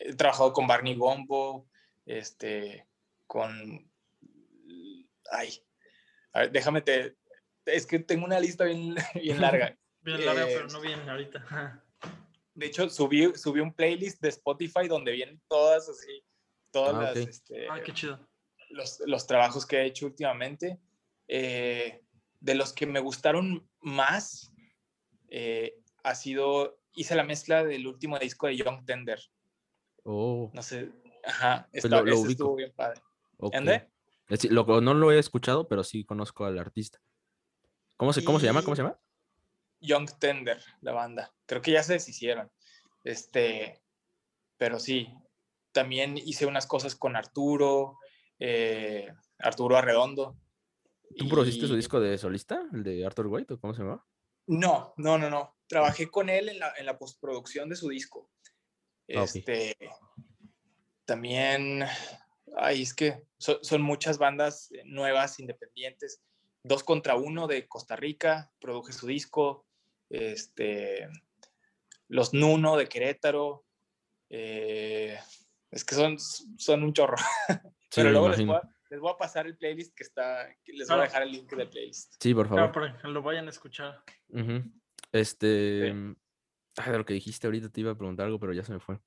[0.00, 1.68] he trabajado con Barney Bombo,
[2.06, 2.86] este,
[3.26, 3.88] con...
[5.30, 5.62] Ay,
[6.50, 7.16] déjame te...
[7.66, 9.78] Es que tengo una lista bien, bien larga.
[10.00, 11.84] bien larga, pero no viene ahorita.
[12.54, 16.24] de hecho, subí, subí un playlist de Spotify donde vienen todas así,
[16.72, 17.16] todas ah, las...
[17.16, 18.30] Este, qué chido
[18.70, 20.78] los, los, trabajos que he hecho últimamente.
[21.28, 22.02] Eh,
[22.40, 24.50] de los que me gustaron más,
[25.28, 29.20] eh, ha sido, hice la mezcla del último disco de Young Tender.
[30.04, 30.50] Oh.
[30.54, 30.90] No sé,
[31.24, 32.30] ajá, Pues lo- lo ubico.
[32.30, 33.00] estuvo bien padre.
[33.38, 33.54] ok.
[33.54, 33.74] ¿Ande?
[34.28, 37.00] Es decir, lo- no lo he escuchado, pero sí conozco al artista.
[37.96, 38.62] ¿Cómo se, cómo se llama?
[38.62, 38.98] ¿Cómo se llama?
[39.80, 41.32] Young Tender, la banda.
[41.46, 42.50] Creo que ya se deshicieron.
[43.04, 43.82] Este,
[44.56, 45.08] pero sí,
[45.72, 47.98] también hice unas cosas con Arturo,
[48.38, 50.36] eh, Arturo Arredondo.
[51.16, 52.62] ¿Tú produciste su y- disco de solista?
[52.72, 54.04] ¿El de Arthur White o cómo se llama?
[54.46, 55.56] No, no, no, no.
[55.66, 58.30] Trabajé con él en la, en la postproducción de su disco.
[59.16, 59.24] Ah.
[59.24, 59.76] Este,
[61.04, 61.84] también,
[62.56, 66.22] ay, es que son, son muchas bandas eh, nuevas, independientes.
[66.62, 69.66] Dos contra uno de Costa Rica, produje su disco.
[70.10, 71.08] Este,
[72.08, 73.64] los Nuno de Querétaro.
[74.28, 75.18] eh,
[75.70, 77.16] es que son, son un chorro.
[77.92, 80.72] Sí, Pero luego les voy, a, les voy a pasar el playlist que está, que
[80.74, 81.02] les voy a Claro.
[81.02, 82.14] dejar el link del playlist.
[82.22, 82.70] Sí, por favor.
[82.70, 84.00] Claro, que lo vayan a escuchar.
[85.10, 85.92] Este.
[86.76, 88.80] Ah, de lo que dijiste ahorita te iba a preguntar algo, pero ya se me
[88.80, 89.00] fue.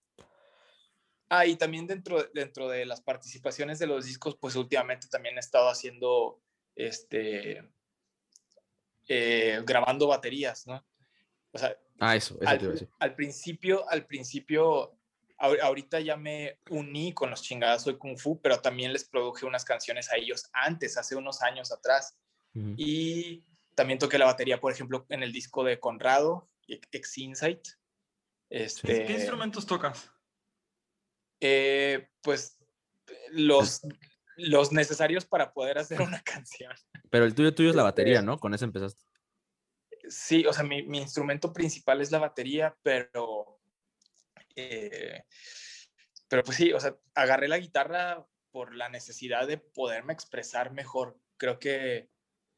[1.29, 5.39] Ah, y también dentro, dentro de las participaciones de los discos, pues últimamente también he
[5.39, 6.41] estado haciendo,
[6.75, 7.71] este,
[9.07, 10.85] eh, grabando baterías, ¿no?
[11.51, 12.89] O sea, Ah, eso, eso te iba a al, decir.
[12.99, 14.97] al principio, al principio,
[15.37, 19.63] ahorita ya me uní con los chingadas Soy Kung Fu, pero también les produje unas
[19.63, 22.17] canciones a ellos antes, hace unos años atrás.
[22.77, 27.67] Y también toqué la batería, por ejemplo, en el disco de Conrado, Ex Insight.
[28.49, 30.09] Este, ¿Qué instrumentos tocas?
[31.39, 32.57] eh, pues
[33.31, 33.81] los,
[34.37, 36.73] los necesarios para poder hacer una canción.
[37.09, 38.37] Pero el tuyo, tuyo es la batería, Este- ¿no?
[38.39, 39.03] Con eso empezaste.
[40.09, 43.61] Sí, o sea, mi, mi instrumento principal es la batería, pero,
[44.55, 45.23] eh,
[46.27, 51.17] pero pues sí, o sea, agarré la guitarra por la necesidad de poderme expresar mejor.
[51.37, 52.09] Creo que,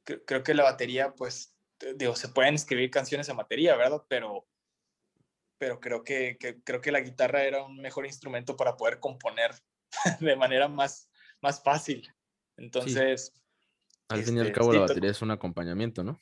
[0.06, 1.55] cre- creo que la batería, pues,
[1.98, 4.04] digo, se pueden escribir canciones en batería, ¿verdad?
[4.08, 4.48] Pero,
[5.58, 9.52] pero creo que, que- creo que la guitarra era un mejor instrumento para poder componer
[10.20, 11.10] de manera más,
[11.42, 12.14] más fácil.
[12.58, 13.34] Entonces,
[14.10, 16.20] Al fin y al este, cabo, sí, la to- batería es un acompañamiento, ¿no?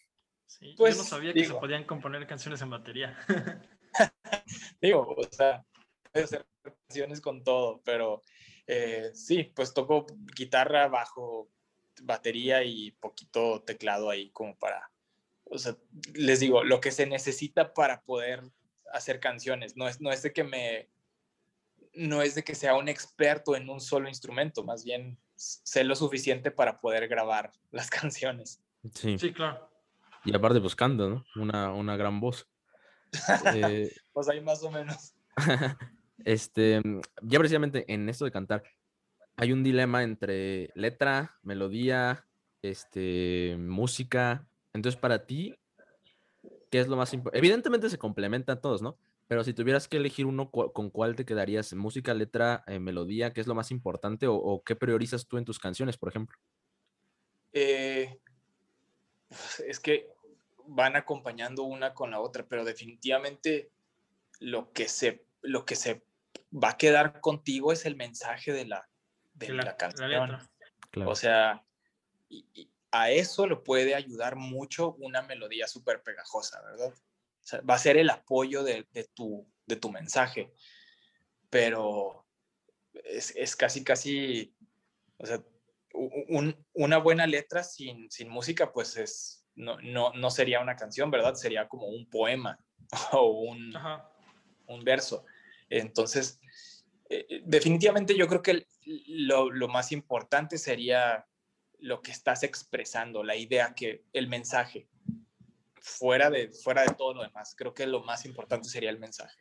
[0.48, 1.60] Sí, yo Pues, no sabía que se digo.
[1.60, 3.18] podían componer canciones en batería.
[4.82, 5.66] digo, o sea,
[6.12, 6.46] puedes hacer
[6.88, 8.22] canciones con todo, pero
[8.68, 11.50] eh, sí, pues toco guitarra, bajo,
[12.04, 14.92] batería y poquito teclado ahí como para,
[15.46, 15.78] o sea,
[16.14, 18.44] les digo, lo que se necesita para poder
[18.92, 20.90] hacer canciones, no es, no es de que me,
[21.94, 25.96] no es de que sea un experto en un solo instrumento, más bien sé lo
[25.96, 28.62] suficiente para poder grabar las canciones.
[28.94, 29.18] Sí.
[29.18, 29.70] Sí, claro.
[30.26, 31.26] Y aparte, pues canta, ¿no?
[31.36, 32.48] Una, una gran voz.
[33.56, 35.14] Eh, Pues ahí más o menos.
[36.24, 36.82] este,
[37.22, 38.64] ya precisamente en esto de cantar,
[39.36, 42.28] hay un dilema entre letra, melodía,
[42.62, 44.48] este, música.
[44.74, 45.56] Entonces, para ti,
[46.72, 47.38] ¿qué es lo más importante?
[47.40, 48.98] Evidentemente se complementan todos, ¿no?
[49.28, 51.74] Pero si tuvieras que elegir uno, cu- ¿con cuál te quedarías?
[51.74, 53.32] ¿Música, letra, eh, melodía?
[53.34, 54.28] ¿Qué es lo más importante?
[54.28, 56.38] O, o qué priorizas tú en tus canciones, por ejemplo?
[57.54, 58.20] Eh,
[59.66, 60.10] es que
[60.66, 63.72] van acompañando una con la otra, pero definitivamente
[64.40, 66.04] lo que se, lo que se
[66.52, 68.90] va a quedar contigo es el mensaje de la,
[69.34, 70.10] de la, canción.
[70.10, 70.50] letra.
[70.92, 71.12] Claro.
[71.12, 71.64] O sea,
[72.30, 76.94] y- y a eso le puede ayudar mucho una melodía súper pegajosa, ¿verdad?
[76.94, 80.54] O sea, va a ser el apoyo de, de tu, de tu mensaje,
[81.50, 82.28] pero
[83.04, 84.56] es, es casi, casi,
[85.18, 85.44] o sea,
[85.96, 91.10] un- una buena letra sin, sin música, pues es, no, no, no sería una canción,
[91.10, 91.34] ¿verdad?
[91.34, 92.64] Sería como un poema
[93.12, 94.08] o un, Ajá.
[94.68, 95.26] un verso.
[95.68, 96.40] Entonces,
[97.10, 98.68] eh, definitivamente yo creo que
[99.08, 101.26] lo, lo más importante sería
[101.84, 104.88] lo que estás expresando, la idea, que el mensaje,
[105.82, 107.56] fuera de, fuera de todo lo demás.
[107.58, 109.38] Creo que lo más importante sería el mensaje.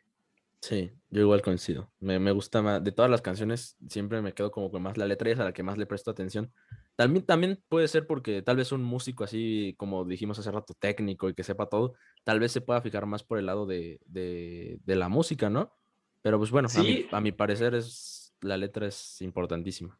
[0.59, 1.91] Sí, yo igual coincido.
[1.99, 5.05] Me, me gusta más, de todas las canciones, siempre me quedo como con más la
[5.05, 6.53] letra y es a la que más le presto atención.
[6.95, 11.29] También, también puede ser porque tal vez un músico así, como dijimos hace rato, técnico
[11.29, 11.95] y que sepa todo,
[12.25, 15.73] tal vez se pueda fijar más por el lado de, de, de la música, ¿no?
[16.21, 19.99] Pero pues bueno, a, mi, a mi parecer es, la letra es importantísima.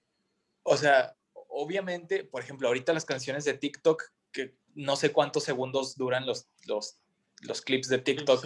[0.64, 1.16] O sea,
[1.54, 6.48] obviamente, por ejemplo, ahorita las canciones de TikTok, que no sé cuántos segundos duran los,
[6.66, 7.00] los,
[7.42, 8.44] los clips de TikTok,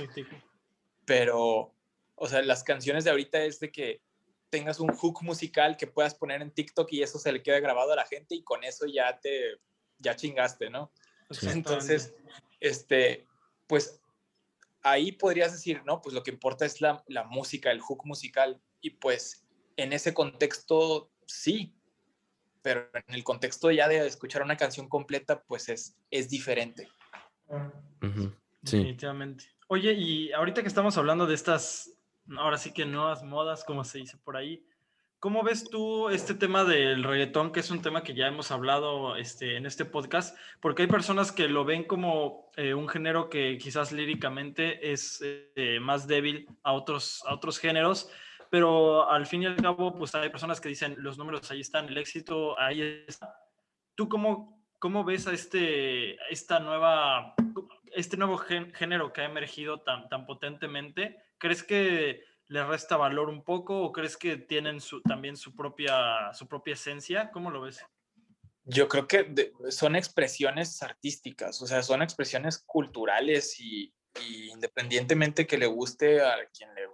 [1.05, 1.74] pero,
[2.16, 4.01] o sea, las canciones de ahorita es de que
[4.49, 7.93] tengas un hook musical que puedas poner en TikTok y eso se le quede grabado
[7.93, 9.60] a la gente y con eso ya te,
[9.99, 10.91] ya chingaste, ¿no?
[11.32, 11.47] Sí.
[11.49, 12.14] Entonces,
[12.60, 13.26] este,
[13.68, 14.01] pues
[14.82, 18.62] ahí podrías decir, no, pues lo que importa es la, la música, el hook musical
[18.82, 19.45] y pues
[19.78, 21.76] en ese contexto sí,
[22.68, 26.89] pero en el contexto ya de escuchar una canción completa, pues es, es diferente.
[28.65, 28.80] Sí.
[28.80, 29.45] Definitivamente.
[29.70, 31.93] Oye, y ahorita que estamos hablando de estas,
[32.38, 34.65] ahora sí que nuevas modas, como se dice por ahí,
[35.20, 39.15] ¿cómo ves tú este tema del reggaetón, que es un tema que ya hemos hablado
[39.15, 40.38] este, en este podcast?
[40.59, 45.80] Porque hay personas que lo ven como eh, un género que quizás líricamente es eh,
[45.80, 48.11] más débil a otros, a otros géneros,
[48.50, 51.88] pero al fin y al cabo, pues hay personas que dicen, los números ahí están,
[51.88, 53.36] el éxito ahí está.
[53.95, 57.36] ¿Tú cómo, cómo ves a este, esta nueva,
[57.93, 61.18] este nuevo género que ha emergido tan, tan potentemente?
[61.38, 66.34] ¿Crees que le resta valor un poco o crees que tienen su, también su propia,
[66.34, 67.32] su propia esencia?
[67.32, 67.86] ¿Cómo lo ves?
[68.64, 75.58] Yo creo que son expresiones artísticas, o sea, son expresiones culturales y, y independientemente que
[75.58, 76.88] le guste a quien le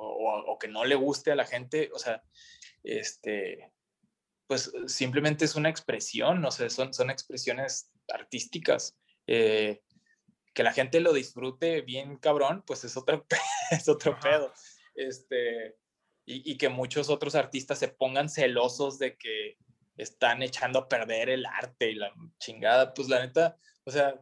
[0.00, 2.22] o, que no le guste a la gente, o sea,
[2.82, 3.72] este,
[4.46, 8.96] pues simplemente es una expresión, o sea, son, son expresiones artísticas.
[9.26, 9.82] Eh,
[10.52, 13.26] que la gente lo disfrute bien cabrón, pues es otro,
[13.70, 14.52] es otro pedo.
[14.94, 15.76] Este,
[16.26, 19.56] y, y, que muchos otros artistas se pongan celosos de que
[19.96, 24.20] están echando a perder el arte y la chingada, pues la neta, o sea,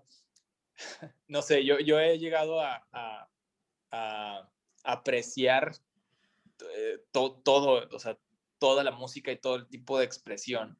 [1.29, 3.29] no sé, yo, yo he llegado a, a,
[3.93, 4.51] a
[4.85, 5.73] apreciar
[6.75, 8.19] eh, todo, o sea,
[8.59, 10.79] toda la música y todo el tipo de expresión.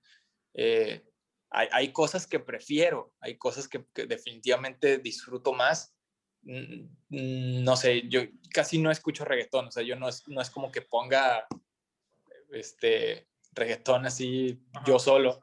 [0.55, 1.05] Eh,
[1.51, 5.95] hay, hay, cosas que prefiero, hay cosas que, definitivamente disfruto más.
[6.43, 8.23] No sé, yo
[8.53, 11.47] casi no escucho reggaetón, o sea, yo no es, no es como que ponga
[12.53, 15.43] este reggaetón así yo solo,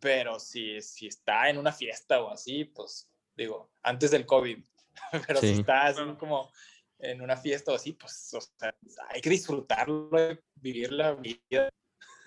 [0.00, 4.58] pero si, si está en una fiesta o así, pues digo, antes del COVID,
[5.26, 6.50] pero si está así como
[6.98, 8.74] en una fiesta o así, pues o sea,
[9.10, 10.10] hay que disfrutarlo,
[10.54, 11.68] vivir la vida.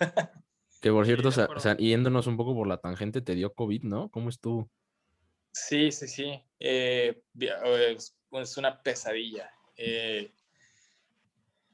[0.80, 4.10] Que por cierto, o sea, yéndonos un poco por la tangente, te dio COVID, ¿no?
[4.10, 4.70] ¿Cómo estuvo?
[5.52, 6.42] Sí, sí, sí.
[6.58, 9.50] Eh, es, una pesadilla.
[9.76, 10.32] Eh,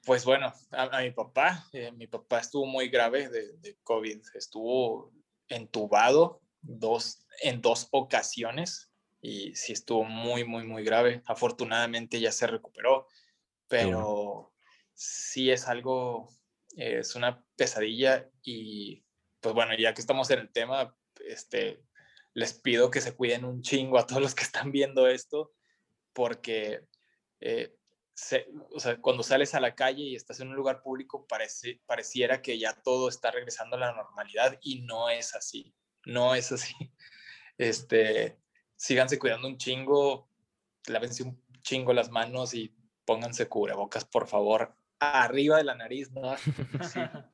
[0.05, 4.23] pues bueno, a, mi papá, eh, mi papá estuvo muy grave de, de, COVID.
[4.35, 5.13] Estuvo
[5.49, 8.91] entubado dos, en dos ocasiones
[9.21, 11.23] y sí estuvo muy, muy, muy grave.
[11.27, 13.09] Afortunadamente ya se recuperó,
[13.69, 14.53] pero
[14.95, 16.29] sí es algo,
[16.77, 19.05] es una pesadilla y
[19.41, 20.97] pues bueno, ya que estamos en el tema,
[21.27, 21.83] este,
[22.35, 25.53] les pido que se cuiden un chingo a todos los que están viendo esto,
[26.13, 26.87] porque
[27.41, 27.77] eh,
[28.73, 32.41] o sea, cuando sales a la calle y estás en un lugar público, parece, pareciera
[32.41, 36.75] que ya todo está regresando a la normalidad y no es así, no es así.
[37.59, 38.39] Este,
[38.77, 40.29] síganse cuidando un chingo,
[40.87, 42.75] lávense un chingo las manos y
[43.05, 46.33] pónganse cubrebocas, por favor, arriba de la nariz, ¿no?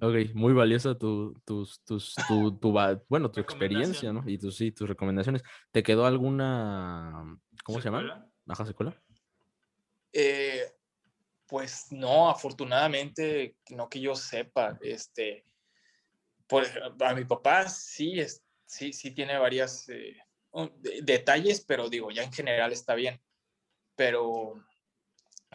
[0.00, 2.72] ok, muy valiosa tu, tus, tus, tu, tu,
[3.08, 4.22] bueno, tu experiencia, ¿no?
[4.26, 5.42] Y tus, sí, tus recomendaciones.
[5.70, 8.26] ¿Te quedó alguna, ¿cómo se llama?
[8.44, 9.00] ¿Baja secuela?
[10.12, 10.64] Eh,
[11.46, 15.44] pues no, afortunadamente, no que yo sepa, este,
[16.46, 16.64] por,
[17.00, 19.88] a mi papá sí, es, sí, sí tiene varias...
[19.88, 20.16] Eh,
[21.02, 23.20] detalles, pero digo, ya en general está bien.
[23.96, 24.64] Pero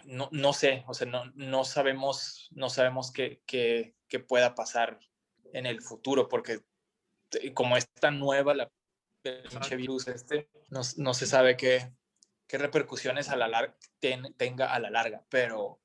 [0.06, 5.00] no, no sé, o sea, no, no sabemos, no sabemos qué, qué, qué, pueda pasar
[5.54, 6.62] en el futuro, porque
[7.54, 8.72] como es tan nueva la
[9.24, 11.92] pinche virus este, no, no, se sabe qué,
[12.48, 13.76] qué repercusiones a la larga
[14.38, 15.82] tenga a la larga, pero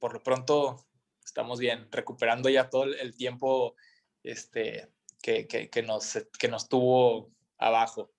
[0.00, 0.84] por lo pronto
[1.24, 3.76] estamos bien, recuperando ya todo el tiempo
[4.24, 4.90] este,
[5.22, 8.10] que, que, que nos, que nos tuvo abajo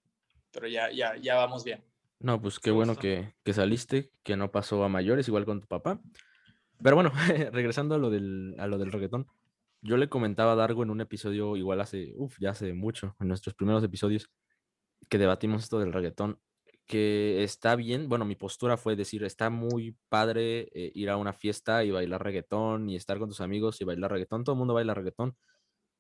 [0.52, 1.84] pero ya, ya, ya vamos bien.
[2.20, 5.68] No, pues qué bueno que, que, saliste, que no pasó a mayores, igual con tu
[5.68, 5.99] papá.
[6.84, 7.12] Pero bueno,
[7.52, 9.28] regresando a lo, del, a lo del reggaetón,
[9.82, 13.28] yo le comentaba a Dargo en un episodio, igual hace, uff, ya hace mucho, en
[13.28, 14.30] nuestros primeros episodios,
[15.10, 16.39] que debatimos esto del reggaetón,
[16.86, 21.34] que está bien, bueno, mi postura fue decir, está muy padre eh, ir a una
[21.34, 24.74] fiesta y bailar reggaetón y estar con tus amigos y bailar reggaetón, todo el mundo
[24.74, 25.36] baila reggaetón,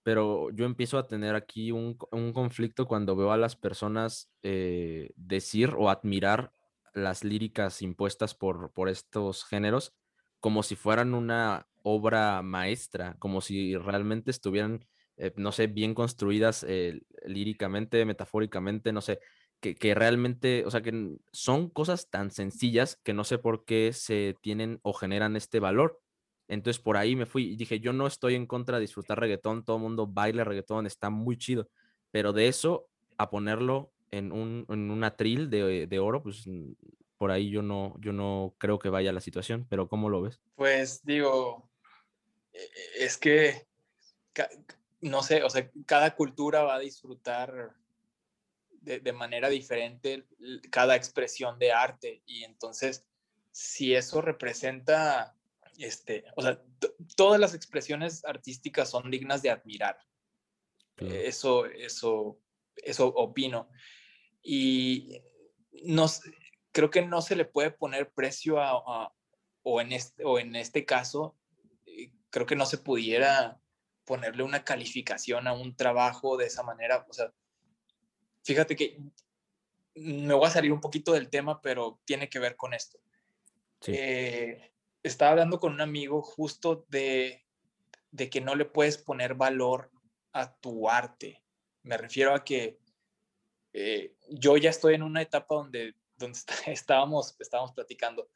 [0.03, 1.97] pero yo empiezo a tener aquí un,
[2.33, 6.51] conflicto cuando veo a las personas eh, decir o admirar
[6.93, 9.93] las líricas impuestas por, por estos géneros
[10.41, 14.85] como si fueran una obra maestra, como si realmente estuvieran,
[15.17, 19.19] eh, no sé, bien construidas eh, líricamente, metafóricamente, no sé,
[19.61, 23.93] que, que, realmente, o sea, que son cosas tan sencillas que no sé por qué
[23.93, 26.01] se tienen o generan este valor.
[26.47, 29.63] Entonces por ahí me fui y dije, yo no estoy en contra de disfrutar reggaetón,
[29.63, 31.69] todo el mundo baila reggaetón, está muy chido,
[32.11, 36.45] pero de eso a ponerlo en un, en un atril de, de, oro, pues
[37.17, 40.41] por ahí yo no, yo no creo que vaya la situación, pero ¿cómo lo ves?
[40.55, 41.69] Pues digo,
[42.51, 43.67] e, e, es que
[45.01, 47.75] no sé, o sea, cada cultura va a disfrutar
[48.81, 50.25] de, manera diferente
[50.71, 53.05] cada expresión de arte y entonces
[53.51, 55.35] si eso representa,
[55.83, 56.61] este, o sea,
[57.15, 59.97] todas las expresiones artísticas son dignas de admirar.
[60.97, 62.39] Eso, eso,
[62.75, 63.69] eso opino.
[64.43, 65.21] Y
[65.83, 66.21] nos,
[66.71, 69.11] creo que no se le puede poner precio a,
[69.63, 71.35] o, en este, o en este caso,
[71.85, 73.59] eh, creo que no se pudiera
[74.05, 77.05] ponerle una calificación a un trabajo de esa manera.
[77.09, 77.33] O sea,
[78.43, 78.99] fíjate que
[79.95, 82.99] me voy a salir un poquito del tema, pero tiene que ver con esto.
[83.87, 84.71] Eh,
[85.03, 87.45] estaba hablando con un amigo justo de,
[88.11, 89.91] de que no le puedes poner valor
[90.33, 91.43] a tu arte.
[91.83, 92.79] Me refiero a que
[93.73, 98.29] eh, yo ya estoy en una etapa donde, donde estábamos, estábamos platicando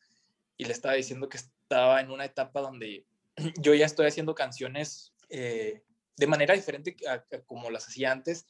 [0.57, 3.05] y le estaba diciendo que estaba en una etapa donde
[3.59, 5.83] yo ya estoy haciendo canciones eh,
[6.15, 8.47] de manera diferente a, como las hacía antes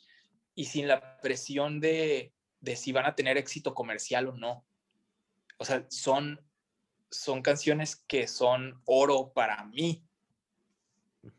[0.53, 4.65] y sin la presión de, de, si van a tener éxito comercial o no.
[5.57, 6.39] O sea, son,
[7.09, 10.03] son canciones que son oro para mí.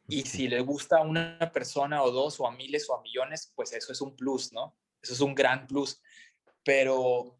[0.08, 3.52] Y si le gusta a una persona o dos o a miles o a millones,
[3.54, 4.76] pues eso es un plus, ¿no?
[5.02, 6.02] Eso es un gran plus.
[6.64, 7.38] Pero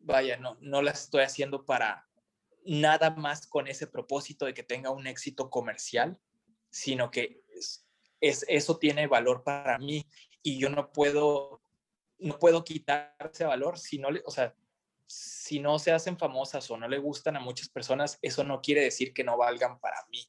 [0.00, 2.08] vaya, no, no las estoy haciendo para
[2.64, 6.18] nada más con ese propósito de que tenga un éxito comercial,
[6.70, 7.86] sino que es,
[8.20, 10.06] eso tiene valor para mí
[10.42, 11.60] y yo no puedo,
[12.18, 14.54] no puedo quitar ese valor si no, le, o sea,
[15.06, 18.82] si no se hacen famosas o no le gustan a muchas personas, eso no quiere
[18.82, 20.28] decir que no valgan para mí.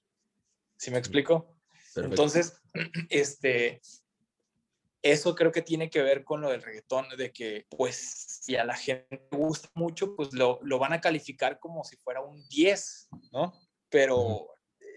[0.78, 1.58] ¿Sí me explico?
[1.96, 2.62] Entonces,
[3.10, 3.82] este,
[5.02, 7.96] eso creo que tiene que ver con lo del reggaetón, de que pues
[8.44, 12.22] si a la gente gusta mucho, pues lo, lo van a calificar como si fuera
[12.22, 13.54] un 10, ¿no?
[13.90, 14.48] Pero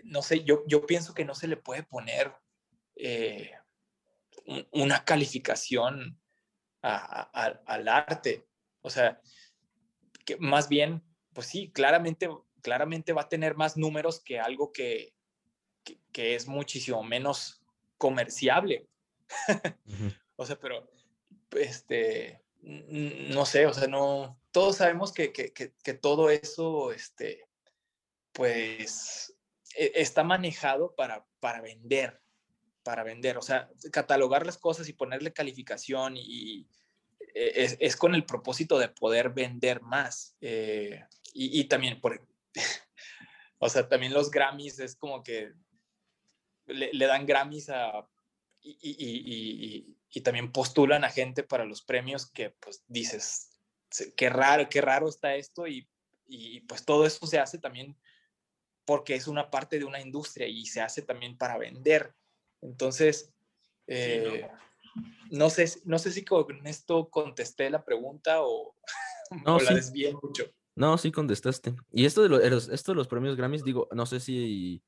[0.04, 2.32] no sé, yo, yo pienso que no se le puede poner
[2.96, 3.52] eh,
[4.72, 6.20] una calificación
[6.82, 8.46] al arte.
[8.82, 9.20] O sea,
[10.30, 11.02] que más bien,
[11.32, 12.28] pues sí, claramente,
[12.62, 15.14] claramente va a tener más números que algo que,
[16.12, 17.62] que, es muchísimo menos
[17.98, 18.88] comerciable.
[20.36, 20.90] o sea, pero,
[21.52, 27.48] este, no sé, o sea, no, todos sabemos que, que, que todo eso, este,
[28.32, 29.34] pues
[29.76, 32.20] e, está manejado para, para vender,
[32.82, 36.68] para vender, o sea, catalogar las cosas y ponerle calificación y,
[37.34, 40.36] e, es, con el propósito de poder vender más.
[40.40, 42.26] Eh, y, también, por,
[43.58, 45.52] o sea, también los Grammys es como que
[46.66, 48.08] le, dan Grammys a,
[48.60, 53.50] y, y, también postulan a gente para los premios que pues dices,
[54.16, 55.88] qué raro, qué raro está esto y,
[56.26, 57.96] y pues todo eso se hace también
[58.84, 62.14] porque es una parte de una industria y se hace también para vender.
[62.60, 63.32] Entonces,
[63.86, 64.69] eh, ¿no?
[65.50, 68.74] Sé, no sé si con esto contesté la pregunta o,
[69.46, 70.44] no, la desvié mucho.
[70.74, 71.74] No, sí contestaste.
[71.92, 74.82] Y esto de, los, esto de los premios Grammys, digo, no sé si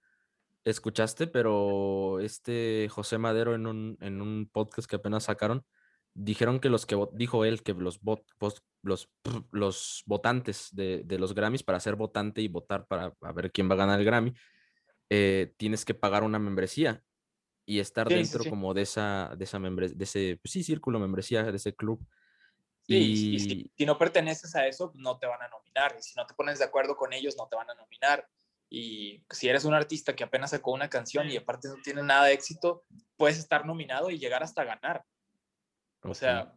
[0.65, 5.65] escuchaste, pero este José Madero en un, en un podcast que apenas sacaron,
[6.15, 8.01] dijeron que los que dijo él que los
[8.83, 9.11] los,
[9.51, 13.79] los votantes de, los Grammys para ser votante y votar para ver quién va a
[13.79, 14.35] ganar el Grammy
[15.11, 17.03] eh, tienes que pagar una membresía
[17.65, 21.57] y estar dentro como de esa de esa de ese pues sí círculo membresía de
[21.57, 22.05] ese club
[22.89, 26.35] y, si, no perteneces a eso no te van a nominar y si no te
[26.35, 28.29] pones de acuerdo con ellos no te van a nominar
[28.75, 32.25] y si eres un artista que apenas sacó una canción y aparte no tiene nada
[32.25, 32.85] de éxito
[33.19, 35.05] puedes estar nominado y llegar hasta ganar.
[36.03, 36.55] O sea,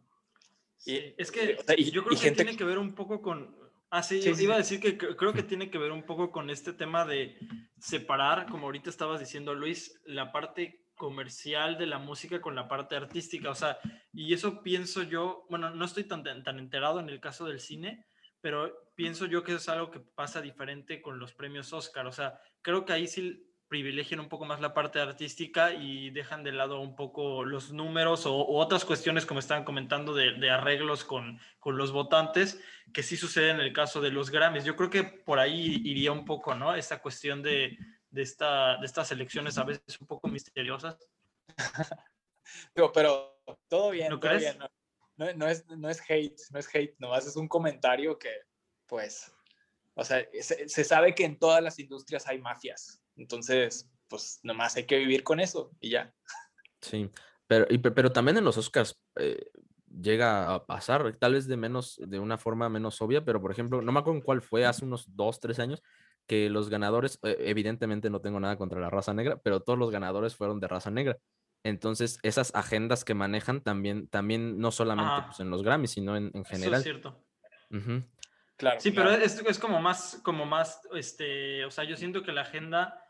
[0.86, 1.58] es que
[1.92, 3.54] yo creo que tiene que ver un poco con...
[3.90, 6.72] Ah, sí, iba a decir que creo que tiene que ver un poco con este
[6.72, 7.38] tema de
[7.78, 12.96] separar, como ahorita estabas diciendo Luis, la parte comercial de la música con la parte
[12.96, 13.50] artística.
[13.50, 13.78] O sea,
[14.12, 18.06] y eso pienso yo, bueno, no estoy tan, tan enterado en el caso del cine,
[18.40, 22.06] pero pienso yo que es algo que pasa diferente con los premios Oscar.
[22.06, 26.44] O sea, creo que ahí sí privilegian un poco más la parte artística y dejan
[26.44, 31.40] de lado un poco los números o, otras cuestiones, como estaban comentando, de, arreglos con,
[31.58, 34.64] con, los votantes, que sí sucede en el caso de los Grammys.
[34.64, 36.74] Yo creo que por ahí iría un poco, ¿no?
[36.74, 37.76] Esta cuestión de,
[38.16, 40.96] de, esta, de estas elecciones a veces un poco misteriosas.
[42.74, 44.58] pero, pero todo bien, ¿No todo bien.
[45.16, 48.30] No, no, es, no es hate, no es hate, nomás es un comentario que,
[48.86, 49.32] pues,
[49.94, 54.76] o sea, se, se sabe que en todas las industrias hay mafias entonces, pues nomás
[54.76, 56.14] hay que vivir con eso y ya.
[56.80, 57.10] Sí,
[57.46, 59.50] pero, pero también en los Oscars eh,
[59.88, 63.82] llega a pasar, tal vez de menos, de una forma menos obvia, pero por ejemplo,
[63.82, 65.82] no me acuerdo cuál fue, hace unos dos, tres años,
[66.26, 69.90] que los ganadores, eh, evidentemente no tengo nada contra la raza negra, pero todos los
[69.90, 71.18] ganadores fueron de raza negra.
[71.62, 76.30] Entonces, esas agendas que manejan también, también no solamente pues, en los Grammys, sino en,
[76.34, 76.80] en general.
[76.80, 77.24] Eso es cierto.
[78.56, 78.80] Claro.
[78.80, 82.42] Sí, pero es, es, como más, como más, este, o sea, yo siento que la
[82.42, 83.02] agenda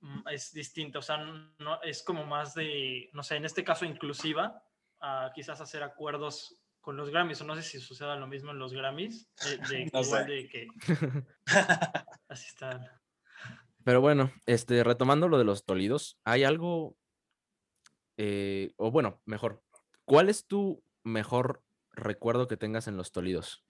[0.00, 3.84] mm, es distinta, o sea, no, es como más de, no sé, en este caso
[3.84, 4.64] inclusiva,
[5.00, 8.58] a quizás hacer acuerdos con los Grammys, o no sé si suceda lo mismo en
[8.58, 9.30] los Grammys,
[9.68, 10.68] de, igual de que...
[12.30, 13.02] Así está.
[13.84, 16.96] Pero bueno, este, retomando lo de los Tolidos, ¿hay algo,
[18.16, 19.64] eh, o bueno, mejor,
[20.04, 23.64] ¿cuál es tu mejor recuerdo que tengas en los Tolidos?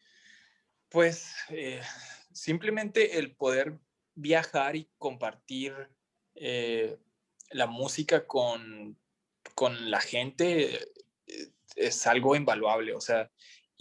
[0.90, 1.80] Pues eh,
[2.32, 3.78] simplemente el poder
[4.14, 5.74] viajar y compartir
[6.34, 6.98] eh,
[7.50, 8.98] la música con,
[9.54, 10.86] con la gente
[11.76, 13.30] es algo invaluable, o sea,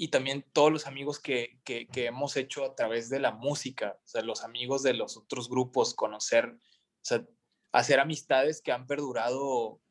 [0.02, 4.08] y también todos los amigos que, que, hemos hecho a través de la música, o
[4.08, 7.26] sea, los amigos de los otros grupos, conocer, o sea,
[7.74, 9.82] hacer amistades que han perdurado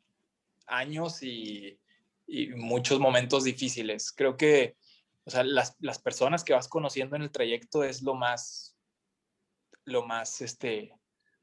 [0.66, 1.78] años y,
[2.26, 4.10] y muchos momentos difíciles.
[4.10, 4.78] Creo que,
[5.24, 8.78] o sea, las, las, personas que vas conociendo en el trayecto es lo más,
[9.84, 10.90] lo más, este,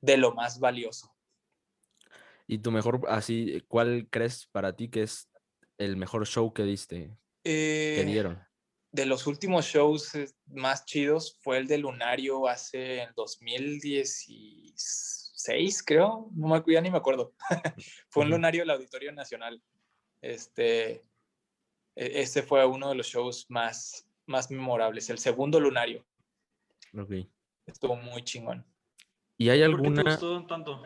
[0.01, 1.15] de lo más valioso.
[2.47, 5.29] Y tu mejor, así, ¿cuál crees para ti que es
[5.77, 7.15] el mejor show que diste?
[7.43, 8.44] que eh, dieron
[8.95, 10.13] de los últimos shows
[10.47, 16.97] más chidos fue el de Lunario hace en 2016, creo, no me ya ni me
[16.97, 17.33] acuerdo.
[18.09, 19.61] fue un Lunario del Auditorio Nacional.
[20.21, 21.03] Este,
[21.95, 26.05] e, ese fue uno de los shows más, más memorables, el segundo Lunario.
[26.97, 27.15] Ok.
[27.65, 28.65] Estuvo muy chingón.
[29.37, 30.03] ¿Y hay alguna...
[30.03, 30.81] ¿Por qué te gustó tanto?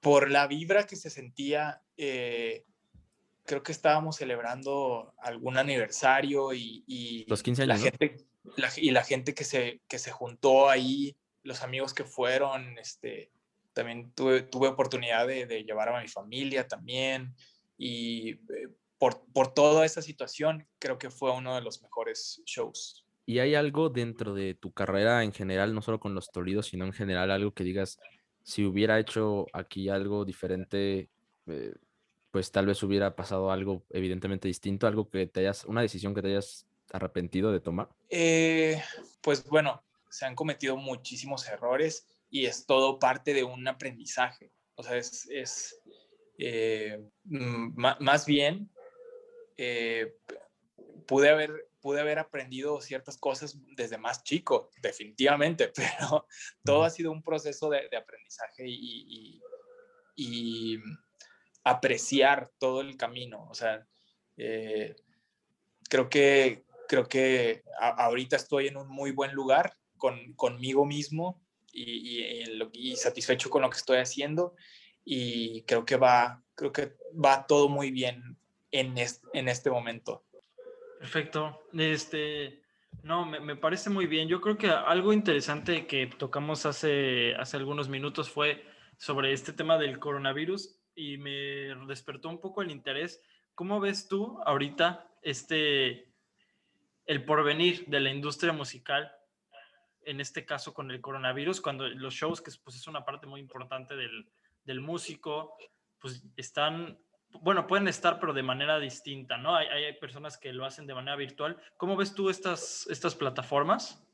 [0.00, 2.64] Por la vibra que se sentía, eh,
[3.48, 8.26] creo que estábamos celebrando algún aniversario y, los 15 años, la gente
[8.76, 13.32] y la gente que se, que se juntó ahí, los amigos que fueron, este,
[13.72, 17.34] también tuve, tuve oportunidad de, llevar a mi familia también
[17.78, 18.68] y eh,
[18.98, 23.06] por, por toda esa situación creo que fue uno de los mejores shows.
[23.24, 26.84] ¿Y hay algo dentro de tu carrera en general, no solo con los Tolidos, sino
[26.84, 27.98] en general algo que digas,
[28.42, 31.08] si hubiera hecho aquí algo diferente,
[31.46, 31.72] eh,
[32.38, 36.22] pues tal vez hubiera pasado algo evidentemente distinto, algo que te hayas, una decisión que
[36.22, 37.88] te hayas arrepentido de tomar?
[38.10, 38.80] Eh,
[39.20, 44.52] pues bueno, se han cometido muchísimos errores y es todo parte de un aprendizaje.
[44.76, 45.82] O sea, es, es
[46.38, 48.70] eh, más bien,
[49.56, 50.14] eh,
[51.08, 56.28] pude, haber, pude haber aprendido ciertas cosas desde más chico, definitivamente, pero
[56.62, 59.42] todo ha sido un proceso de, aprendizaje y,
[60.14, 60.78] y
[61.68, 63.46] apreciar todo el camino.
[63.50, 63.86] O sea,
[64.36, 64.96] eh,
[65.88, 71.42] creo que, creo que ahorita estoy en un muy buen lugar con, conmigo mismo
[71.72, 72.22] y,
[72.72, 74.54] y, satisfecho con lo que estoy haciendo
[75.04, 78.38] y creo que va, creo que va todo muy bien
[78.70, 78.94] en,
[79.32, 80.24] en este momento.
[80.98, 81.66] Perfecto.
[81.74, 82.62] Este,
[83.02, 84.28] no, me, me, parece muy bien.
[84.28, 88.64] Yo creo que algo interesante que tocamos hace, hace algunos minutos fue
[88.96, 93.22] sobre este tema del coronavirus y me despertó un poco el interés.
[93.54, 96.12] ¿Cómo ves tú ahorita este,
[97.06, 99.12] el porvenir de la industria musical,
[100.04, 103.40] en este caso con el coronavirus, cuando los shows, que pues, es una parte muy
[103.40, 104.28] importante del,
[104.64, 105.56] del músico,
[106.00, 106.98] pues están,
[107.30, 109.54] bueno, pueden estar, pero de manera distinta, ¿no?
[109.54, 111.56] Hay, hay personas que lo hacen de manera virtual.
[111.76, 114.04] ¿Cómo ves tú estas, estas plataformas?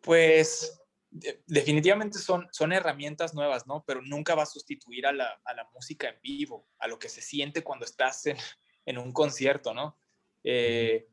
[0.00, 0.80] Pues
[1.10, 3.84] definitivamente son, son herramientas nuevas, ¿no?
[3.86, 7.08] Pero nunca va a sustituir a la, a la música en vivo, a lo que
[7.08, 8.36] se siente cuando estás en,
[8.86, 9.98] en un concierto, ¿no?
[10.44, 11.08] Eh,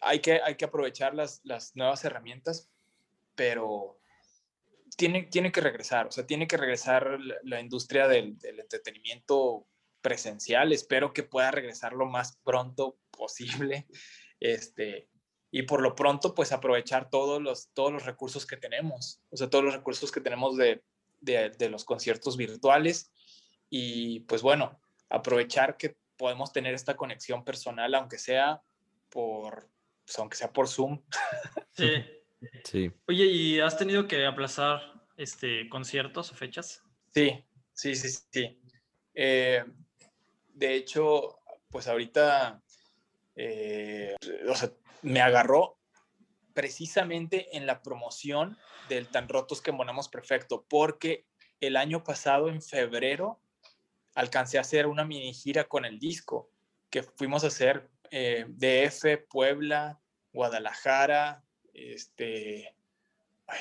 [0.00, 2.70] hay, que, hay que aprovechar las, las nuevas herramientas,
[3.34, 4.00] pero
[4.96, 9.66] tiene, tiene que regresar, o sea, tiene que regresar la, industria del, del, entretenimiento
[10.00, 10.72] presencial.
[10.72, 13.86] Espero que pueda regresar lo más pronto posible.
[14.44, 15.08] Este,
[15.54, 19.50] y por lo pronto pues aprovechar todos los, todos los recursos que tenemos, o sea,
[19.50, 20.82] todos los recursos que tenemos de,
[21.20, 23.12] de, los conciertos virtuales
[23.68, 24.80] y pues bueno,
[25.10, 28.62] aprovechar que podemos tener esta conexión personal, aunque sea
[29.10, 29.68] por,
[30.06, 31.00] pues, aunque sea por Zoom.
[31.74, 32.04] Sí.
[32.64, 32.92] sí.
[33.08, 34.80] Oye, ¿y has tenido que aplazar
[35.16, 36.82] este, conciertos o fechas?
[37.14, 37.42] Sí,
[37.72, 38.60] sí, sí, sí.
[39.14, 39.64] Eh,
[40.48, 41.38] de hecho,
[41.70, 42.62] pues ahorita,
[43.36, 44.14] eh,
[44.46, 44.70] o sea,
[45.02, 45.78] me agarró
[46.54, 48.56] precisamente en la promoción
[48.88, 51.26] del Tan Rotos que Monamos Perfecto, porque
[51.60, 53.40] el año pasado, en febrero,
[54.14, 56.50] alcancé a hacer una mini gira con el disco,
[56.90, 60.00] que fuimos a hacer eh, DF, Puebla,
[60.32, 62.74] Guadalajara, este,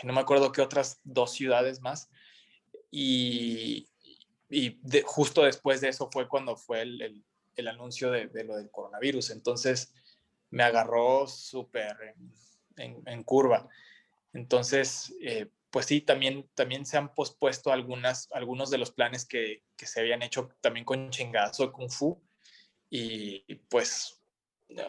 [0.03, 2.09] no me acuerdo qué otras dos ciudades más.
[2.89, 3.87] Y
[5.05, 7.23] justo después de eso fue cuando fue el,
[7.55, 9.29] el, anuncio de, de, lo del coronavirus.
[9.29, 9.93] Entonces
[10.51, 12.15] me agarró súper
[12.77, 13.67] en, curva.
[14.33, 19.63] Entonces, eh, pues sí, también, también se han pospuesto algunas, algunos de los planes que,
[19.77, 22.21] que se habían hecho también con chingazo de Kung Fu.
[22.89, 24.21] Y, pues,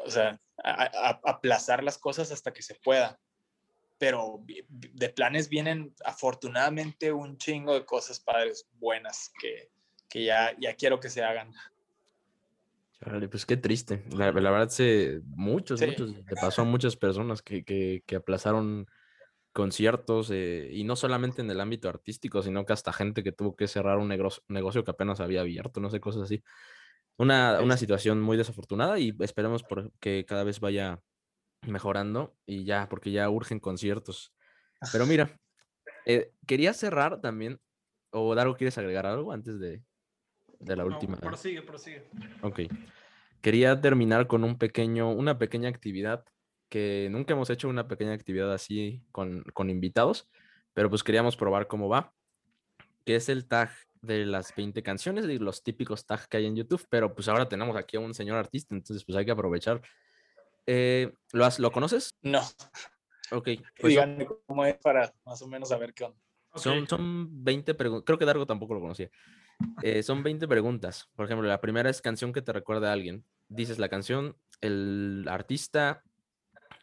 [0.04, 3.20] o sea, aplazar las cosas hasta que se pueda.
[3.98, 9.70] Pero de planes vienen afortunadamente un chingo de cosas padres buenas que,
[10.08, 11.54] que ya, ya quiero que se hagan.
[13.30, 14.05] Pues qué triste.
[14.11, 18.86] La, verdad, se, muchos, muchos, le pasó a muchas personas que, que, que aplazaron
[19.53, 23.55] conciertos eh, y no solamente en el ámbito artístico, sino que hasta gente que tuvo
[23.55, 26.42] que cerrar un negocio, que apenas había abierto, no sé, cosas así.
[27.18, 31.00] Una, una situación muy desafortunada y esperemos por que cada vez vaya
[31.66, 34.32] mejorando y ya, porque ya urgen conciertos.
[34.90, 35.38] Pero mira,
[36.07, 37.61] eh, quería cerrar también,
[38.11, 39.82] o Dago, ¿quieres agregar algo antes de,
[40.62, 41.14] de la última?
[41.14, 42.08] No, prosigue, prosigue.
[42.42, 42.60] Ok.
[43.40, 46.24] Quería terminar con un pequeño, una pequeña actividad
[46.68, 50.30] que nunca hemos hecho una pequeña actividad así con, con invitados,
[50.72, 52.14] pero pues queríamos probar cómo va,
[53.04, 56.56] que es el tag de las 20 canciones y los típicos tags que hay en
[56.56, 59.82] YouTube, pero pues ahora tenemos aquí a un señor artista, entonces pues hay que aprovechar.
[60.66, 62.10] Eh, ¿lo, has, ¿Lo conoces?
[62.22, 62.40] No.
[63.30, 63.48] Ok.
[63.78, 66.18] Pues Díganme cómo es para más o menos saber qué onda.
[66.54, 69.10] Son, son 20 preguntas, creo que Dargo tampoco lo conocía.
[69.82, 71.09] Eh, son 20 preguntas.
[71.14, 73.24] Por ejemplo, la primera es canción que te recuerda a alguien.
[73.48, 76.03] Dices la canción, el artista,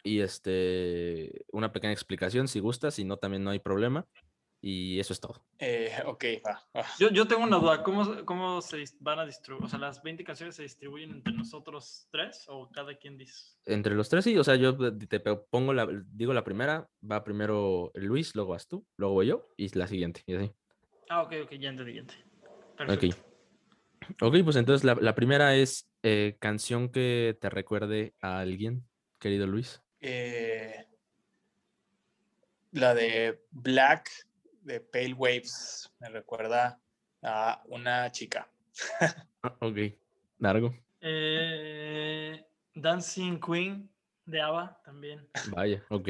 [0.03, 4.05] y este, una pequeña explicación si gusta, si no, también no hay problema.
[4.61, 5.41] Y eso es todo.
[5.57, 6.61] Eh, ok, va.
[6.99, 7.81] Yo, yo, tengo una duda.
[7.81, 9.63] ¿Cómo, ¿Cómo se van a distribuir?
[9.63, 13.55] O sea, ¿las 20 canciones se distribuyen entre nosotros tres o cada quien dice?
[13.65, 14.37] Entre los tres, sí.
[14.37, 18.85] O sea, yo te pongo la, digo la primera, va primero Luis, luego vas tú,
[18.97, 20.23] luego voy yo y la siguiente.
[20.25, 20.51] Y así.
[21.07, 22.03] Ah, ok, ok, ya entendí.
[22.79, 23.17] Perfecto.
[24.21, 28.87] Ok, pues entonces la, la primera es eh, canción que te recuerde a alguien,
[29.19, 29.81] querido Luis.
[29.99, 30.87] Eh,
[32.71, 34.09] la de Black
[34.61, 36.81] de Pale Waves me recuerda
[37.21, 38.49] a una chica.
[39.41, 39.77] Ah, ok,
[40.39, 40.75] largo.
[40.99, 43.89] Eh, Dancing Queen
[44.25, 45.25] de Ava también.
[45.49, 46.09] Vaya, ok.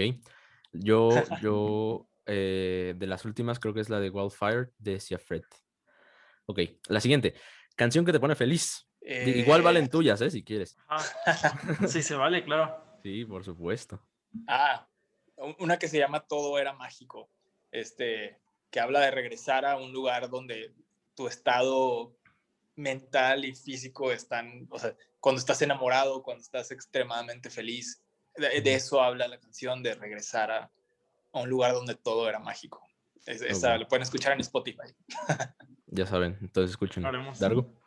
[0.73, 5.43] Yo, yo, eh, de las últimas creo que es la de Wildfire de Fred.
[6.49, 7.35] Ok, la siguiente.
[7.75, 8.89] Canción que te pone feliz.
[9.01, 10.31] Igual valen tuyas, ¿eh?
[10.31, 10.75] Si quieres.
[11.87, 12.83] Sí, se vale, claro.
[13.03, 14.03] Sí, por supuesto.
[14.47, 14.89] Ah,
[15.59, 17.29] una que se llama Todo era mágico,
[17.69, 18.41] este,
[18.71, 20.73] que habla de regresar a un lugar donde
[21.13, 22.17] tu estado
[22.75, 28.03] mental y físico están, o sea, cuando estás enamorado, cuando estás extremadamente feliz,
[28.35, 30.71] de, eso habla la canción, de regresar a,
[31.31, 32.81] un lugar donde todo era mágico.
[33.27, 34.95] esa lo pueden escuchar en Spotify.
[35.91, 37.03] ya saben, entonces escuchen.
[37.39, 37.79] Dargo.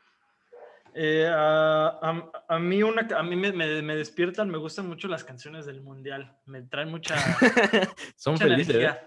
[0.95, 5.65] Eh, a, a, mí, una, a mí me, me, despiertan, me gustan mucho las canciones
[5.65, 6.37] del mundial.
[6.45, 7.17] Me traen mucha.
[8.17, 8.77] Son felices.
[8.77, 8.99] ¿eh?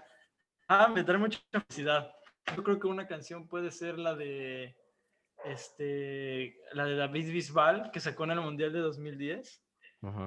[0.68, 2.12] Ah, me traen mucha felicidad.
[2.56, 4.76] Yo creo que una canción puede ser la de.
[5.44, 9.62] Este, la de David Bisbal, que sacó en el mundial de 2010.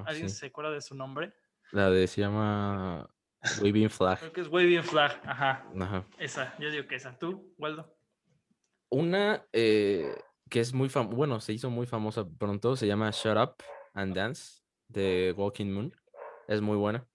[0.06, 1.34] ¿Alguien se acuerda de su nombre?
[1.72, 3.08] La de se llama
[3.60, 4.18] Waving Flag.
[4.18, 5.66] Creo que es Waving Flag, ajá.
[5.78, 6.06] ajá.
[6.18, 7.18] Esa, yo digo que esa.
[7.18, 7.99] ¿Tú, Waldo?
[8.90, 9.46] Una.
[9.52, 10.14] Eh
[10.50, 13.54] que es muy famosa, bueno, se hizo muy famosa pronto, se llama Shut Up
[13.94, 15.96] and Dance de Walking Moon.
[16.48, 17.06] Es muy buena.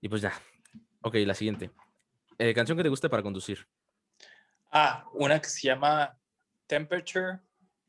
[0.00, 0.32] Y pues ya.
[1.02, 1.70] Ok, la siguiente.
[2.38, 3.68] Eh, canción que te guste para conducir.
[4.72, 6.18] Ah, una que se llama
[6.66, 7.40] Temperature.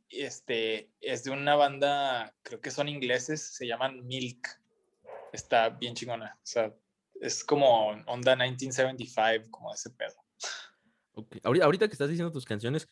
[0.10, 4.48] Este es de una banda, creo que son ingleses, se llaman Milk.
[5.32, 6.36] Está bien chingona.
[6.36, 6.76] O sea,
[7.22, 10.23] es como onda 1975, como ese pedo.
[11.16, 11.42] Okay.
[11.44, 12.88] Ahorita que estás diciendo tus canciones,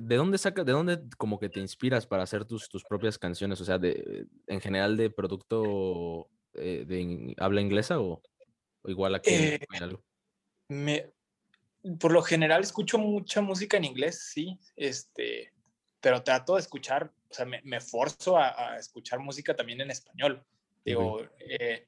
[0.00, 3.60] ¿De dónde sacas, de dónde como que te inspiras para hacer tus, tus propias canciones?
[3.60, 8.20] O sea, de, en general de producto eh, de habla inglesa o,
[8.84, 9.60] igual aquí eh,
[10.68, 11.12] Me,
[12.00, 15.52] por lo general escucho mucha música en inglés, sí, este,
[16.00, 20.44] pero trato de escuchar, o sea, me, me forzo a, escuchar música también en español.
[20.84, 21.86] Digo, eh,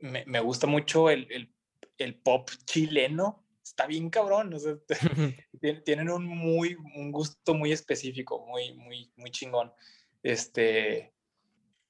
[0.00, 1.54] me, me, gusta mucho el, el,
[1.98, 4.76] el pop chileno, está bien cabrón, o sea,
[5.84, 9.72] tienen un muy, un gusto muy específico, muy, muy, muy chingón.
[10.22, 11.12] Este,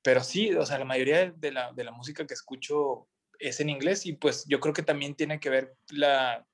[0.02, 3.08] pero sí, o sea, la mayoría de la, de la música que escucho
[3.38, 6.46] es en inglés y pues yo creo que también tiene que ver la,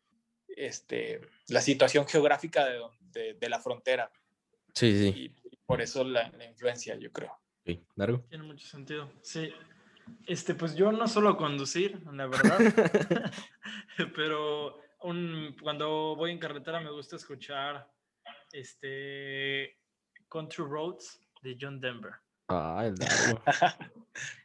[0.48, 4.10] este, la situación geográfica de, de, la frontera.
[4.74, 5.08] Sí, sí.
[5.16, 7.32] Y, por eso la, la, influencia, yo creo.
[7.66, 8.20] Sí, largo.
[8.30, 9.12] Tiene mucho sentido.
[9.20, 9.52] Sí.
[10.26, 12.58] Este, pues yo no solo conducir, la verdad,
[14.14, 17.90] pero un, cuando voy en carretera me gusta escuchar
[18.52, 19.78] este
[20.28, 22.12] Country Roads de John Denver.
[22.48, 22.94] Ah, el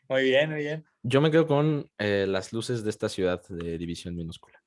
[0.09, 0.85] muy bien, muy bien.
[1.03, 4.61] Yo me quedo con eh, las luces de esta ciudad de división minúscula.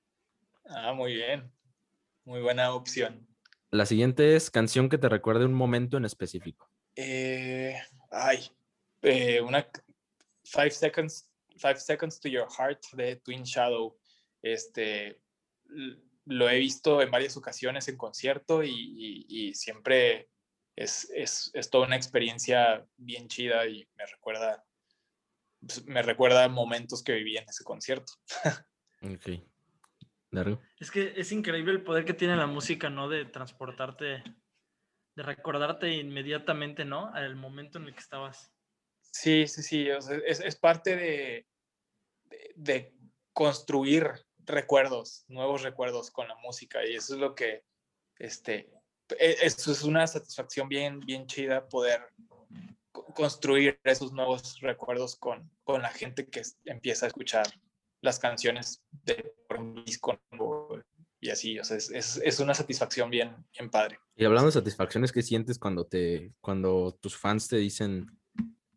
[0.69, 1.53] Ah, muy bien.
[2.25, 3.27] Muy buena opción.
[3.71, 6.71] La siguiente es canción que te recuerde un momento en específico.
[6.95, 7.77] Eh,
[8.11, 8.51] ay,
[9.03, 9.69] eh, una
[10.45, 13.99] Five Seconds, Five Seconds to Your Heart de Twin Shadow.
[14.43, 15.21] Este,
[16.27, 20.29] lo he visto en varias ocasiones en concierto y, y- y siempre
[20.77, 24.65] es, es, es toda una experiencia bien chida y me recuerda,
[25.61, 28.13] pues, me recuerda momentos que viví en ese concierto.
[29.03, 29.41] Ok.
[30.31, 30.61] Dargo.
[30.81, 33.09] Es que es increíble el poder que tiene la música, ¿no?
[33.09, 34.25] De transportarte,
[35.15, 37.13] de recordarte inmediatamente, ¿no?
[37.15, 38.53] Al momento en el que estabas.
[39.01, 41.47] Sí, sí, sí, o sea, es, es parte de,
[42.25, 42.95] de, de
[43.33, 44.11] construir
[44.47, 47.65] recuerdos, nuevos recuerdos con la música y eso es lo que,
[48.19, 48.71] este,
[49.19, 52.01] e- eso es una satisfacción bien, bien chida poder
[52.93, 57.47] co- construir esos nuevos recuerdos con, con la gente que empieza a escuchar
[58.03, 59.35] las canciones de
[59.85, 60.19] disco
[61.19, 63.99] y así, o sea, es, es, es una satisfacción bien, bien padre.
[64.15, 68.07] Y hablando de satisfacciones, ¿qué sientes cuando te, cuando tus fans te dicen,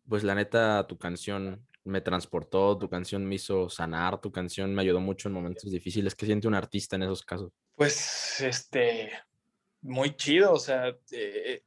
[0.08, 4.82] pues la neta, tu canción me transportó, tu canción me hizo sanar, tu canción me
[4.82, 6.14] ayudó mucho en momentos difíciles?
[6.14, 7.52] ¿Qué siente un artista en esos casos?
[7.74, 9.12] Pues, este,
[9.82, 11.64] muy chido, o sea, eh,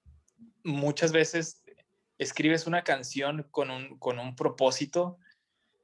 [0.63, 1.63] muchas veces
[2.17, 5.17] escribes una canción con un, con un propósito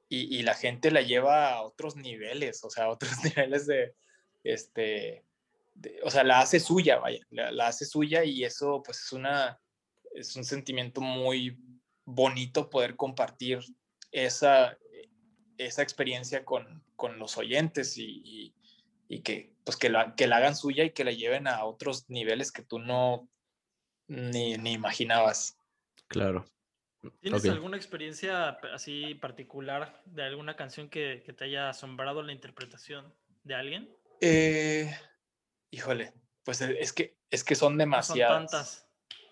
[0.07, 3.95] y, y la gente la lleva a otros niveles, o sea, a otros niveles de,
[4.43, 5.25] este,
[5.73, 9.11] de- o sea, la hace suya, vaya, la, la hace suya y eso, pues, es
[9.13, 9.59] una,
[10.13, 11.59] es un sentimiento muy
[12.05, 13.59] bonito poder compartir
[14.11, 14.77] esa,
[15.57, 18.55] esa experiencia con, con los oyentes y, y-
[19.11, 22.09] y que, pues, que, la, que la hagan suya y que la lleven a otros
[22.09, 23.27] niveles que tú no
[24.07, 25.57] ni, ni imaginabas.
[26.07, 26.45] Claro.
[27.21, 33.13] ¿Tienes alguna experiencia así particular de alguna canción que, que te haya asombrado la interpretación
[33.43, 33.97] de alguien?
[34.21, 34.93] Eh,
[35.71, 38.51] híjole, pues e- es que, es que son No son demasiadas.
[38.51, 38.89] tantas.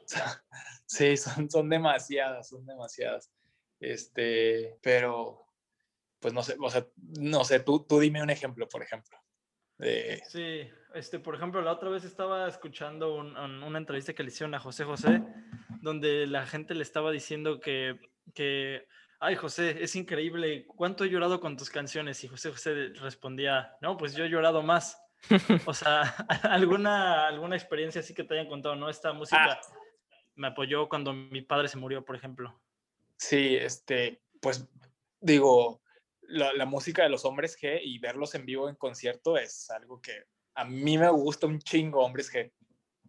[0.90, 3.30] Sí, son, son demasiadas, son demasiadas.
[3.80, 5.46] Este, pero,
[6.20, 6.86] pues no sé, o sea,
[7.20, 9.18] no sé, tú, tú dime un ejemplo, por ejemplo.
[9.78, 14.24] De, Sí, este, por ejemplo, la otra vez estaba escuchando un- un- una entrevista que
[14.24, 15.22] le hicieron a José José,
[15.82, 18.00] donde la gente le estaba diciendo que,
[18.34, 18.88] que,
[19.20, 22.24] ay José, es increíble, ¿cuánto he llorado con tus canciones?
[22.24, 25.00] Y José José respondía, no, pues yo he llorado más.
[25.68, 26.02] O sea,
[26.44, 28.90] alguna, alguna experiencia así que te hayan contado, ¿no?
[28.90, 29.60] Esta música
[30.36, 32.60] me apoyó cuando mi padre se murió, por ejemplo.
[33.18, 34.68] Sí, este, pues
[35.20, 35.82] digo,
[36.22, 40.02] la, la música de los hombres G y verlos en vivo en concierto es algo
[40.02, 40.24] que
[40.56, 42.52] a mí me gusta un chingo, hombres G.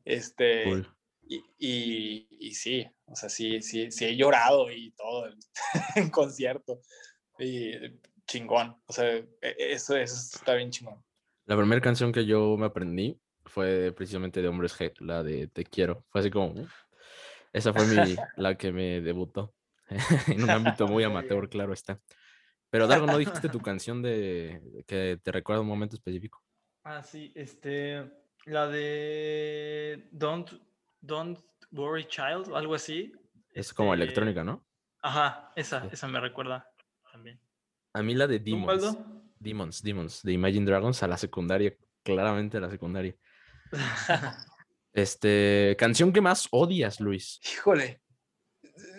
[0.04, 0.86] Este, Cool.
[1.22, 5.26] y, y, y sí, o sea, sí, sí, sí he llorado y todo
[5.96, 6.80] en, concierto.
[7.38, 7.72] Y
[8.26, 11.02] chingón, o sea, e- eso, eso está bien chingón.
[11.46, 15.64] La primera canción que yo me aprendí fue precisamente de Hombres G, la de Te
[15.64, 16.04] quiero.
[16.10, 16.54] Fue así como,
[17.52, 19.54] esa fue mi, la que me debutó.
[20.28, 22.00] en un ámbito muy amateur, claro está.
[22.70, 26.42] Pero Dargo, ¿no dijiste tu canción de que te recuerda un momento específico?
[26.84, 28.10] Ah, sí, este,
[28.44, 30.52] la de Don't,
[31.00, 31.38] Don't
[31.72, 33.12] Worry Child, o algo así.
[33.54, 34.66] Es como este, electrónica, ¿no?
[35.02, 35.88] Ajá, esa, Sí.
[35.92, 36.70] esa me recuerda
[37.10, 37.40] también.
[37.94, 38.98] A mí la de ¿Tú, Demons.
[39.38, 43.16] Demons, Demons, de Imagine Dragons a la secundaria, claramente a la secundaria.
[44.90, 47.38] Este, canción que más odias, Luis.
[47.44, 48.00] Híjole,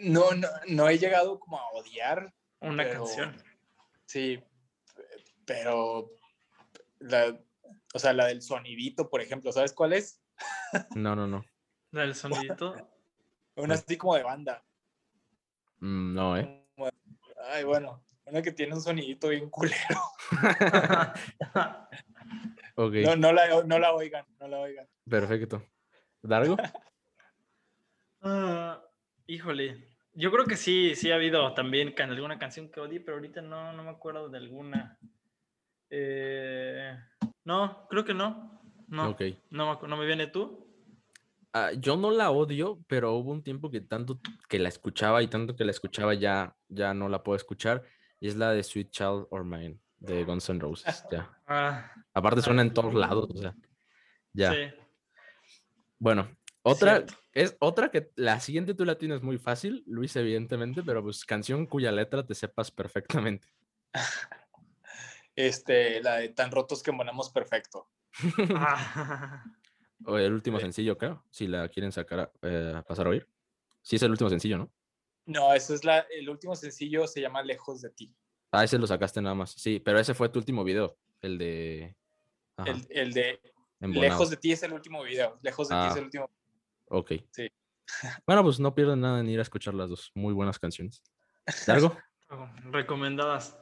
[0.01, 3.41] no, no, no he llegado como a odiar, Una Pero- canción.
[4.05, 4.43] sí,
[5.45, 6.11] pero
[6.99, 7.39] la,
[7.93, 10.21] o sea, la del sonidito, por ejemplo, ¿sabes cuál es?
[10.95, 11.43] No, no, no.
[11.91, 12.75] La del sonidito.
[13.55, 14.63] Una así como de banda.
[15.79, 16.65] Mm, No, ¿eh?
[17.51, 19.75] Ay, bueno, una que tiene un sonidito bien culero.
[22.75, 24.87] Ok, No, no, la, no la oigan, no la oigan.
[25.09, 25.61] perfecto.
[26.21, 26.55] ¿Dargo?
[28.21, 28.81] Ah,
[29.29, 33.17] híjole, yo creo que sí, sí ha habido también can- alguna canción que odié, pero
[33.17, 34.97] ahorita no, no me acuerdo de alguna.
[35.89, 36.97] Eh,
[37.45, 38.59] no, creo que no.
[38.87, 39.15] No,
[39.51, 40.65] no, me acu- no me viene tú.
[41.53, 45.27] Ah, yo no la odio, pero hubo un tiempo que tanto que la escuchaba y
[45.27, 47.83] tanto que la escuchaba ya, ya no la puedo escuchar.
[48.19, 51.05] Y es la de Sweet Child or Mine, de Guns N' Roses.
[51.11, 51.29] Ya.
[51.51, 52.73] Ah, Aparte Ah, suena en sí.
[52.75, 53.55] todos lados, o sea.
[54.33, 54.53] Ya.
[54.53, 54.59] sí.
[55.97, 56.29] Bueno,
[56.61, 57.13] otra cierto.
[57.33, 61.65] es otra que la siguiente tú la tienes muy fácil, Luis, evidentemente, pero pues canción
[61.65, 63.47] cuya letra te sepas perfectamente.
[65.35, 67.87] Este, la de tan rotos que molamos perfecto.
[68.55, 69.45] Ah,
[70.05, 73.25] o el último sencillo, creo, si la quieren sacar a, eh, a pasar a oír.
[73.81, 74.69] Sí, es el último sencillo, ¿no?
[75.25, 78.13] No, eso es la, el último sencillo, se llama Lejos de ti.
[78.51, 79.51] Ah, ese lo sacaste nada más.
[79.51, 81.95] Sí, pero ese fue tu último video, el de.
[82.65, 83.39] El, el de
[83.79, 84.11] Embonado.
[84.11, 85.39] Lejos de ti es el último video.
[85.41, 85.87] Lejos de ti Ah.
[85.91, 86.29] es el último.
[86.89, 87.13] Ok.
[87.31, 87.47] Sí.
[88.25, 90.11] Bueno, pues no pierden nada en ir a escuchar las dos.
[90.15, 91.03] Muy buenas canciones.
[91.67, 91.97] ¿Largo?
[92.65, 93.57] Recomendadas.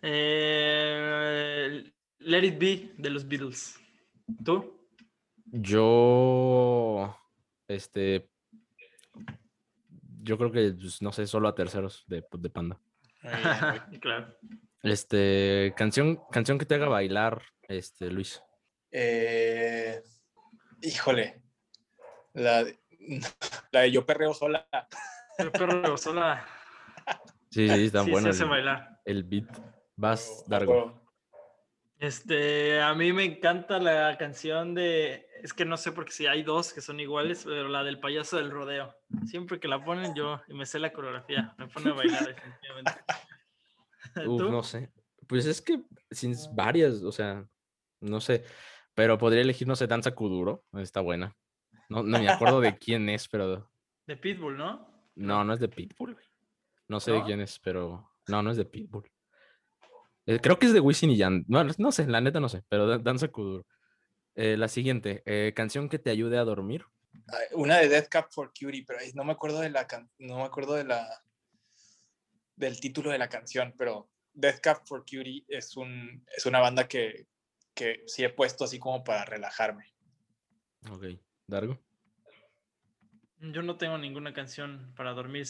[0.00, 3.78] Eh, Let It Be de los Beatles.
[4.44, 4.88] ¿Tú?
[5.46, 7.16] Yo.
[7.68, 8.28] Este.
[10.22, 12.80] Yo creo que, pues, no sé, solo a terceros de, de Panda.
[13.22, 13.32] Bien.
[14.00, 14.36] claro.
[14.82, 15.74] Este.
[15.76, 18.42] Canción, canción que te haga bailar, este, Luis.
[18.90, 20.02] Eh,
[20.80, 21.41] híjole.
[22.34, 22.78] La, de-
[23.72, 24.66] la de Yo Perreo Sola.
[25.38, 26.46] El perro sola.
[27.50, 28.34] Sí, sí, están sí, se buenas.
[28.36, 29.00] hace el- bailar.
[29.04, 29.48] El beat.
[29.96, 31.00] Vas, Dargo.
[31.98, 36.42] Este, a mí me encanta la canción de, es que no sé porque si hay
[36.42, 38.94] dos que son iguales, pero la del payaso del rodeo.
[39.26, 42.92] Siempre que la ponen yo y me sé la coreografía, me pone a bailar definitivamente.
[44.26, 44.50] Uf, ¿Tú?
[44.50, 44.90] no sé.
[45.28, 45.80] Pues es que
[46.10, 47.46] sin varias, o sea,
[48.00, 48.44] no sé.
[48.94, 50.64] Pero podría elegir, no sé, Danza Kuduro.
[50.74, 51.36] Está buena.
[51.92, 53.70] No, no me acuerdo de quién es, pero.
[54.06, 54.88] De Pitbull, ¿no?
[55.14, 56.26] No, no es de Pitbull, güey.
[56.88, 58.10] No sé de quién es, pero.
[58.28, 59.10] No, no es de Pitbull.
[60.26, 61.44] Eh, creo que es de Wisin y Yandel.
[61.48, 63.66] No, no sé, la neta no sé, pero da- Danza Kuduro.
[64.34, 66.84] Eh, la siguiente, eh, canción que te ayude a dormir.
[67.52, 70.44] Una de Death Cap for Cutie, pero no me acuerdo de la can- no me
[70.44, 71.06] acuerdo de la
[72.56, 76.88] del título de la canción, pero Death Cap for Cutie es un es una banda
[76.88, 77.26] que,
[77.74, 79.92] que sí he puesto así como para relajarme.
[80.90, 81.04] Ok,
[81.52, 81.78] Dargo.
[83.40, 85.46] Yo no tengo ninguna canción para dormir.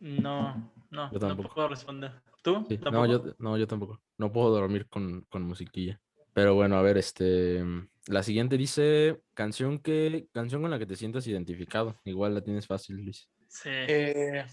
[0.00, 1.54] No, no, Yo no tampoco.
[1.54, 2.12] puedo responder.
[2.42, 2.64] ¿Tú?
[2.68, 3.06] Sí, No, ¿Tampoco?
[3.06, 4.02] yo, no, yo tampoco.
[4.18, 6.00] No puedo dormir con, con musiquilla.
[6.34, 7.64] Pero bueno, a ver, este.
[8.08, 10.28] La siguiente dice canción que.
[10.32, 11.98] Canción con la que te sientas identificado.
[12.04, 13.28] Igual la tienes fácil, Luis.
[13.48, 13.70] Sí.
[13.72, 14.44] Eh,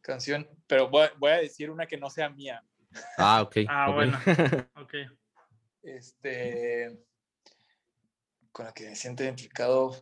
[0.00, 2.64] canción, pero voy, a- voy a decir una que no sea mía.
[3.18, 3.56] Ah, ok.
[3.68, 4.18] Ah, bueno.
[4.76, 4.94] Ok.
[5.82, 6.98] Este
[8.52, 9.94] con la que me siento identificado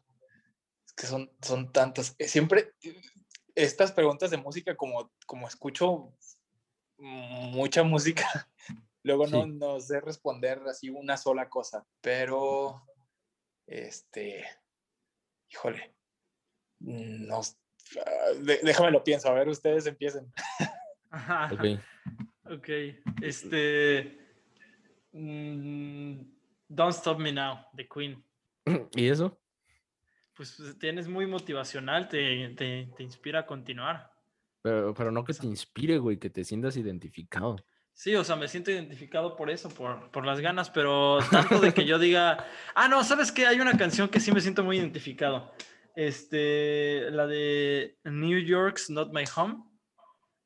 [1.00, 2.14] que son, son tantas.
[2.18, 3.00] Eh, Siempre eh,
[3.54, 6.14] estas preguntas de música, como, como escucho
[6.98, 8.26] mucha música,
[9.02, 9.50] luego no, Sí.
[9.52, 12.82] no sé responder así una sola cosa, pero
[13.66, 14.44] este,
[15.48, 15.94] híjole,
[16.80, 18.32] no, ah,
[18.62, 20.30] déjame lo pienso, a ver, ustedes empiecen.
[21.10, 21.50] Ajá.
[21.54, 21.80] Ok.
[22.52, 22.68] Ok,
[23.22, 24.18] este.
[25.12, 26.20] mm,
[26.68, 28.22] Don't Stop Me Now, de Queen.
[28.94, 29.40] ¿Y eso?
[30.40, 34.10] Pues pues, tienes muy motivacional, te, te, te inspira a continuar.
[34.62, 37.56] Pero, pero no que te inspire, güey, que te sientas identificado.
[37.92, 41.74] Sí, o sea, me siento identificado por eso, por, por las ganas, pero tanto de
[41.74, 43.46] que yo diga, ah, no, ¿sabes qué?
[43.46, 45.52] Hay una canción que sí me siento muy identificado.
[45.94, 49.62] Este, la de New York's Not My Home,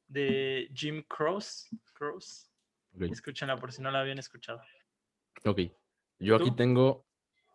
[0.08, 1.68] de Jim Croce.
[1.92, 2.48] Croce.
[2.96, 3.02] Ok.
[3.12, 4.60] Escúchenla por si no la habían escuchado.
[5.44, 5.60] Ok.
[6.18, 7.06] Yo aquí tengo.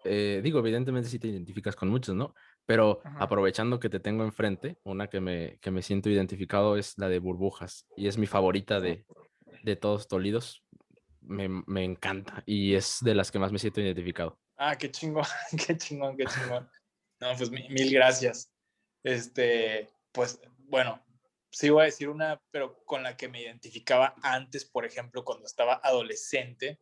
[0.03, 2.33] Eh, digo, evidentemente sí te identificas con muchos, ¿no?
[2.65, 3.23] Pero Ajá.
[3.23, 7.19] aprovechando que te tengo enfrente, una que me, que me siento identificado es la de
[7.19, 7.87] Burbujas.
[7.97, 9.05] Y es mi favorita de,
[9.63, 10.63] de todos Tolidos.
[11.21, 12.43] Me, me encanta.
[12.45, 14.39] Y es de las que más me siento identificado.
[14.57, 15.25] Ah, qué chingón,
[15.67, 16.69] qué chingón, qué chingón.
[17.19, 18.53] No, pues mi- mil gracias.
[19.03, 21.03] Este, pues bueno,
[21.49, 25.45] sí voy a decir una, pero con la que me identificaba antes, por ejemplo, cuando
[25.45, 26.79] estaba adolescente,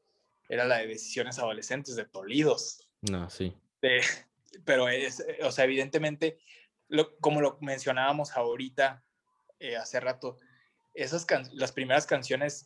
[0.49, 2.87] era la de Decisiones Adolescentes de Tolidos.
[3.02, 3.56] No, sí.
[3.82, 4.02] De-
[4.66, 6.39] pero es, eh, o sea, evidentemente,
[6.88, 9.04] lo- como lo mencionábamos ahorita,
[9.60, 10.38] eh, hace rato,
[10.93, 12.66] esas can- las primeras canciones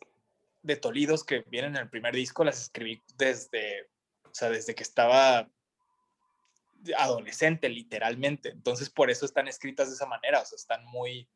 [0.64, 3.90] de Tolidos que vienen en el primer disco las escribí desde,
[4.24, 5.50] o sea, desde que estaba
[6.98, 8.50] adolescente, literalmente.
[8.50, 11.28] Entonces, por eso están escritas de esa manera, o sea, están muy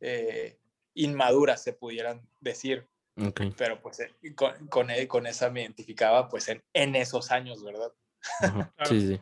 [0.00, 0.58] eh,
[0.94, 2.86] inmaduras, se pudieran decir,
[3.56, 7.92] pero pues eh, con, con, con esa me identificaba pues en, en esos años, ¿verdad?
[8.40, 8.72] Claro.
[8.86, 9.20] Sí, sí.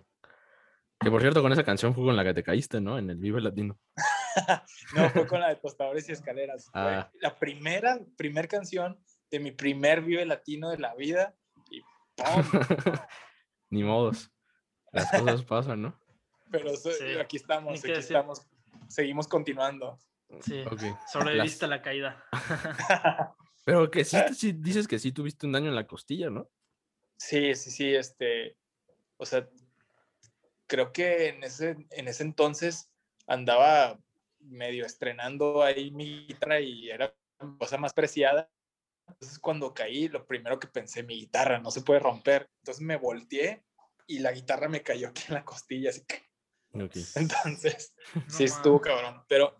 [1.00, 2.98] Que por cierto, con esa canción fue con la que te caíste, ¿no?
[2.98, 3.78] En el Vive Latino.
[4.96, 6.70] No, fue con la de Tostadores y Escaleras.
[6.72, 7.10] Ah.
[7.20, 8.98] la primera, primer canción
[9.30, 11.34] de mi primer Vive Latino de la vida
[11.70, 11.80] y
[12.16, 12.42] ¡pum!
[13.70, 14.30] Ni modos.
[14.90, 16.00] Las cosas pasan, ¿no?
[16.50, 18.04] Pero so- Sí, aquí estamos, aquí decir.
[18.16, 18.46] estamos,
[18.88, 19.98] seguimos continuando.
[20.40, 20.82] Sí, Ok.
[21.10, 22.24] sobreviviste a la caída.
[23.64, 26.48] Pero que sí, sí dices que sí tuviste un daño en la costilla, ¿no?
[27.18, 28.56] Sí, sí, sí, este,
[29.22, 29.48] o sea,
[30.66, 32.90] creo que en ese, en ese entonces
[33.26, 33.98] andaba
[34.40, 38.50] medio estrenando ahí mi guitarra y era la cosa más preciada.
[39.06, 42.50] Entonces cuando caí, lo primero que pensé, mi guitarra no se puede romper.
[42.62, 43.62] Entonces me volteé
[44.06, 46.22] y la guitarra me cayó aquí en la costilla, así que...
[47.16, 49.56] Entonces, No sí estuvo cabrón, pero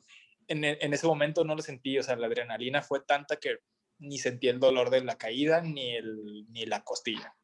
[0.49, 3.59] en, e- en ese momento no lo sentí, o sea, la adrenalina fue tanta que
[3.99, 7.37] ni sentí el dolor de la caída ni, el, ni la costilla.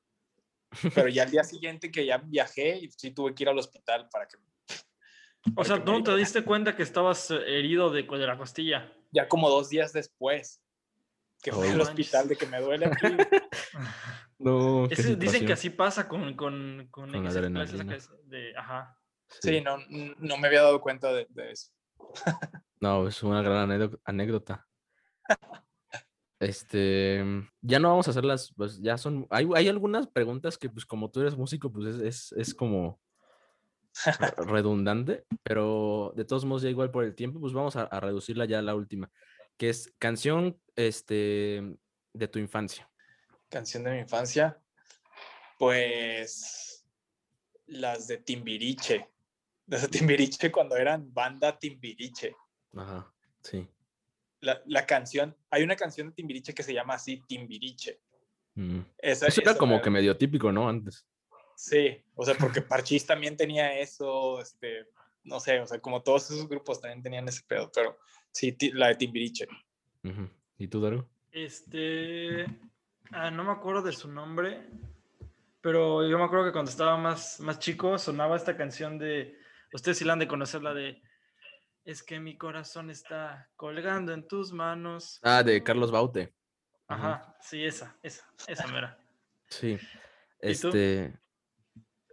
[0.94, 4.08] Pero ya al día siguiente que ya viajé, y sí tuve que ir al hospital
[4.10, 4.36] para que...
[5.56, 8.92] O sea, ¿tú no te diste cuenta que estabas eh, herido de, de la costilla?
[9.12, 10.60] Ya como dos días después
[11.42, 11.70] que fui Oh.
[11.70, 11.88] al Manches.
[11.90, 13.06] hospital de que me duele aquí.
[14.40, 17.96] No, Ese- dicen que así pasa con, con, con, Con la ese- clases adrenalina.
[17.98, 18.96] que- de, ajá.
[19.40, 21.72] Sí, no, no me había dado cuenta de, de eso.
[22.80, 24.66] No, es una gran anécdo- anécdota.
[26.40, 27.24] Este,
[27.62, 30.86] ya no vamos a hacer las, pues ya son, hay, hay algunas preguntas que pues
[30.86, 33.00] como tú eres músico, pues es, es, es como
[34.18, 38.00] re- redundante, pero de todos modos ya igual por el tiempo, pues vamos a, a
[38.00, 39.10] reducirla ya a la última,
[39.56, 41.76] que es canción, este,
[42.12, 42.88] de tu infancia.
[43.48, 44.60] Canción de mi infancia,
[45.58, 46.86] pues
[47.66, 49.08] las de Timbiriche.
[49.66, 52.34] Las de Timbiriche cuando eran banda Timbiriche.
[52.76, 53.12] Ajá,
[53.42, 53.68] sí.
[54.40, 58.00] La, la canción, hay una canción de Timbiriche que se llama así, Timbiriche.
[58.54, 58.80] mm.
[58.98, 60.68] Esa, Eso era esa como me- que medio típico, ¿no?
[60.68, 61.06] Antes.
[61.56, 64.86] Sí, o sea, porque Parchís también tenía eso, este,
[65.24, 67.98] no sé, o sea, como todos esos grupos también tenían ese pedo, pero
[68.30, 69.48] sí, la de Timbiriche.
[70.56, 71.04] ¿Y tú, Daru?
[71.32, 72.46] Este.
[73.10, 74.68] ah, no me acuerdo de su nombre.
[75.60, 79.36] Pero yo me acuerdo que cuando estaba más, más chico sonaba esta canción de.
[79.72, 81.02] Ustedes sí la han de conocer, la de.
[81.88, 85.18] Es que mi corazón está colgando en tus manos.
[85.22, 86.34] Ah, de Carlos Baute.
[86.86, 87.14] Ajá.
[87.14, 88.98] Ajá, sí, esa, esa, esa mera.
[89.46, 89.78] Sí.
[90.38, 91.18] Este,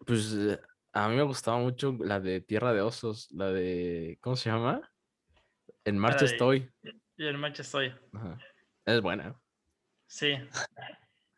[0.05, 0.61] pues eh,
[0.93, 4.79] a mí me gustaba mucho la de Tierra de Osos, la de, ¿cómo se llama?
[5.83, 6.71] En marcha de- estoy.
[7.17, 7.93] Y el match estoy.
[8.13, 8.37] Ajá.
[8.85, 9.37] Es buena.
[10.07, 10.35] Sí.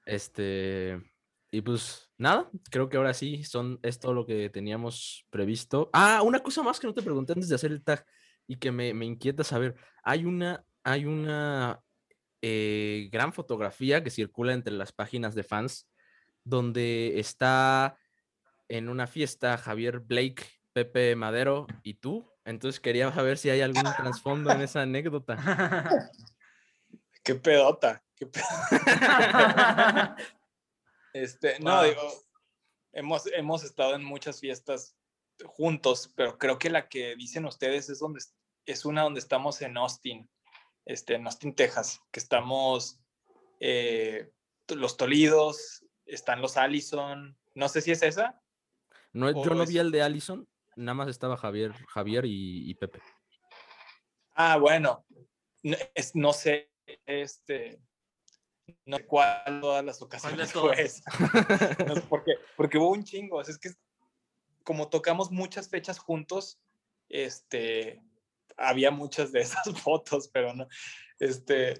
[0.05, 1.01] Este,
[1.49, 5.89] y pues nada, creo que ahora sí son, es todo lo que teníamos previsto.
[5.91, 8.05] Ah, una cosa más que no te pregunté antes de hacer el tag
[8.47, 9.75] y que me, me inquieta saber.
[10.03, 11.81] Hay una, hay una
[12.41, 15.87] eh, gran fotografía que circula entre las páginas de fans
[16.43, 17.97] donde está
[18.69, 20.43] en una fiesta Javier Blake,
[20.73, 22.31] Pepe Madero y tú.
[22.45, 25.37] Entonces quería saber si hay algún trasfondo en esa anécdota.
[27.23, 28.39] Qué pedota, qué pe-
[31.13, 32.01] Este, no, digo,
[32.93, 34.96] hemos, hemos estado en muchas fiestas
[35.45, 38.19] juntos, pero creo que la que dicen ustedes es donde
[38.65, 40.29] es una donde estamos en Austin,
[40.85, 42.99] este, en Austin, Texas, que estamos
[43.59, 44.31] eh,
[44.69, 48.41] los Tolidos, están los Allison, no sé si es esa.
[49.13, 52.73] No, yo no es- vi el de Allison, nada más estaba Javier, Javier y, y
[52.75, 53.01] Pepe.
[54.33, 55.05] Ah, bueno,
[55.63, 56.71] no, es- no sé,
[57.05, 57.81] este,
[58.85, 61.01] no sé cuál todas las ocasiones fue esa.
[61.87, 63.69] No sé por qué, porque hubo un chingo, o sea, es que
[64.67, 66.59] como tocamos muchas fechas juntos,
[67.07, 68.03] este,
[68.57, 70.67] había muchas de esas fotos, pero no,
[71.19, 71.79] este,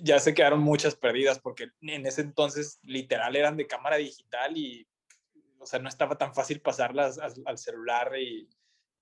[0.00, 4.88] ya se quedaron muchas perdidas porque en ese entonces literal eran de cámara digital y,
[5.58, 8.48] o sea, no estaba tan fácil pasarlas al, celular y,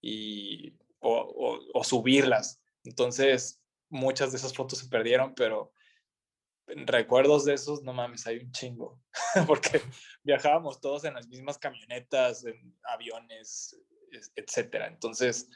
[0.02, 2.60] y o subirlas.
[2.82, 3.60] Entonces,
[3.90, 5.72] muchas de esas fotos se perdieron, pero
[6.66, 9.00] recuerdos de esos, no mames, hay un chingo,
[9.46, 9.80] porque
[10.22, 13.76] viajábamos todos en las mismas camionetas, en aviones,
[14.10, 14.86] es- etcétera.
[14.88, 15.48] Entonces,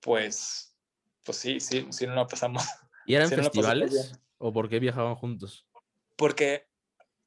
[0.00, 0.76] pues,
[1.24, 2.62] pues sí, sí, sí no la pasamos,
[3.06, 4.12] ¿Y eran Sí, pasamos festivales?
[4.38, 5.66] ¿O por qué viajaban juntos?
[6.16, 6.68] porque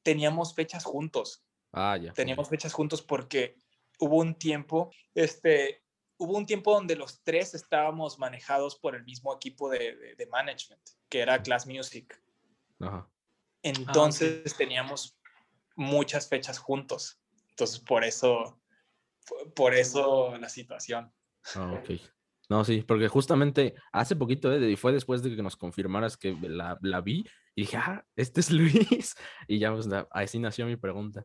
[0.04, 1.44] teníamos fechas juntos.
[1.72, 2.12] Ah, ya.
[2.12, 3.56] teníamos fechas juntos porque
[3.98, 5.82] hubo un tiempo, este,
[6.16, 10.26] hubo un tiempo donde los tres estábamos manejados por el mismo equipo de, de- de
[10.26, 12.22] management, que era Class Music.
[12.78, 13.10] Ajá.
[13.64, 15.18] Entonces teníamos
[15.74, 17.18] muchas fechas juntos.
[17.50, 18.60] Entonces por eso,
[19.56, 21.12] por eso la situación.
[21.56, 21.90] Ah, ok.
[22.50, 26.36] No, sí, porque justamente hace poquito, eh, y fue después de que nos confirmaras que
[26.42, 27.24] la, la vi,
[27.54, 29.14] y dije, ah, este es Luis.
[29.48, 31.24] Y ya, pues, así nació mi pregunta.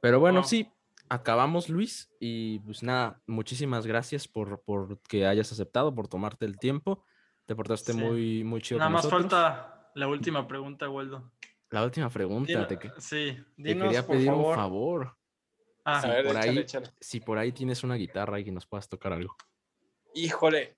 [0.00, 0.48] Pero bueno, Wow.
[0.48, 0.70] sí,
[1.08, 2.10] acabamos, Luis.
[2.20, 7.04] Y pues nada, muchísimas gracias por, por que hayas aceptado, por tomarte el tiempo.
[7.46, 7.98] Te portaste Sí.
[7.98, 9.22] muy, muy chido Nada con más nosotros.
[9.32, 11.32] falta la última pregunta, Waldo.
[11.70, 14.46] La última pregunta, Dino- te, sí, te dinos quería por pedir favor.
[14.50, 15.16] un favor.
[15.84, 16.90] Ah, ver, por échale, ahí- échale.
[17.00, 19.36] Si por ahí tienes una guitarra y que nos puedas tocar algo.
[20.14, 20.76] Híjole,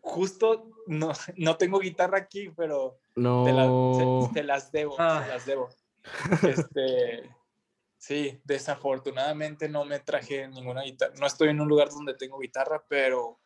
[0.00, 3.44] justo no, no tengo guitarra aquí, pero No.
[3.44, 5.22] te, la- se- se las debo, Ah.
[5.24, 5.68] se las debo.
[6.42, 7.30] Este,
[7.96, 11.14] sí, desafortunadamente no me traje ninguna guitarra.
[11.18, 13.40] No estoy en un lugar donde tengo guitarra, pero,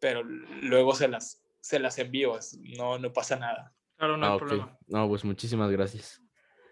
[0.00, 2.38] pero luego se las, se las envío.
[2.76, 3.72] No, no pasa nada.
[4.02, 4.40] Claro, no hay Ah, ok.
[4.40, 4.78] problema.
[4.88, 6.20] No, pues muchísimas gracias.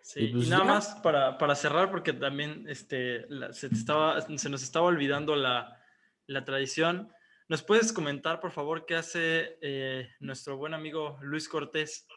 [0.03, 4.63] Sí, y, pues nada más para, para, cerrar, porque también este, se, estaba, se nos
[4.65, 5.81] estaba olvidando la,
[6.27, 7.13] la, tradición.
[7.49, 12.09] ¿Nos puedes comentar, por favor, qué hace eh, nuestro buen amigo Luis Cortés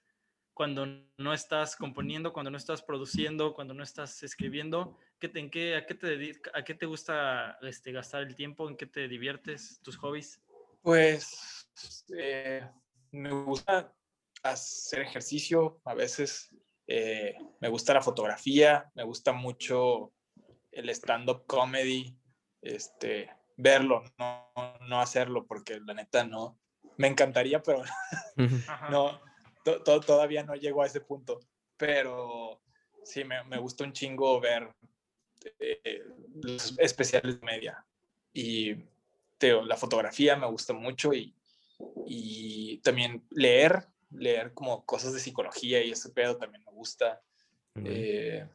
[0.55, 0.87] cuando
[1.17, 4.97] no estás componiendo, cuando no estás produciendo, cuando no estás escribiendo?
[5.19, 8.67] ¿Qué te, en qué, a, qué te, ¿A qué te gusta este, gastar el tiempo?
[8.67, 9.79] ¿En qué te diviertes?
[9.83, 10.41] ¿Tus hobbies?
[10.81, 11.69] Pues
[12.17, 12.67] eh,
[13.11, 13.93] me gusta
[14.43, 16.49] hacer ejercicio, a veces
[16.87, 20.13] eh, me gusta la fotografía, me gusta mucho
[20.71, 22.17] el stand-up comedy,
[22.61, 24.51] este, verlo, no,
[24.87, 26.59] no hacerlo, porque la neta no,
[26.97, 27.83] me encantaría, pero
[28.91, 29.21] no,
[30.05, 31.39] todavía no llego a ese punto.
[31.77, 32.61] Pero
[33.03, 34.73] sí, me, me gusta un chingo ver
[35.59, 36.03] eh,
[36.41, 37.85] los especiales de media.
[38.33, 38.75] Y
[39.37, 41.35] teo, la fotografía me gusta mucho y,
[42.05, 47.21] y también leer, leer como cosas de psicología y ese pedo también me gusta.
[47.75, 48.47] Eh,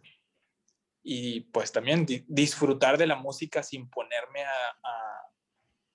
[1.03, 5.33] y pues también disfrutar de la música sin ponerme a,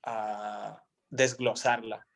[0.03, 2.07] a, desglosarla.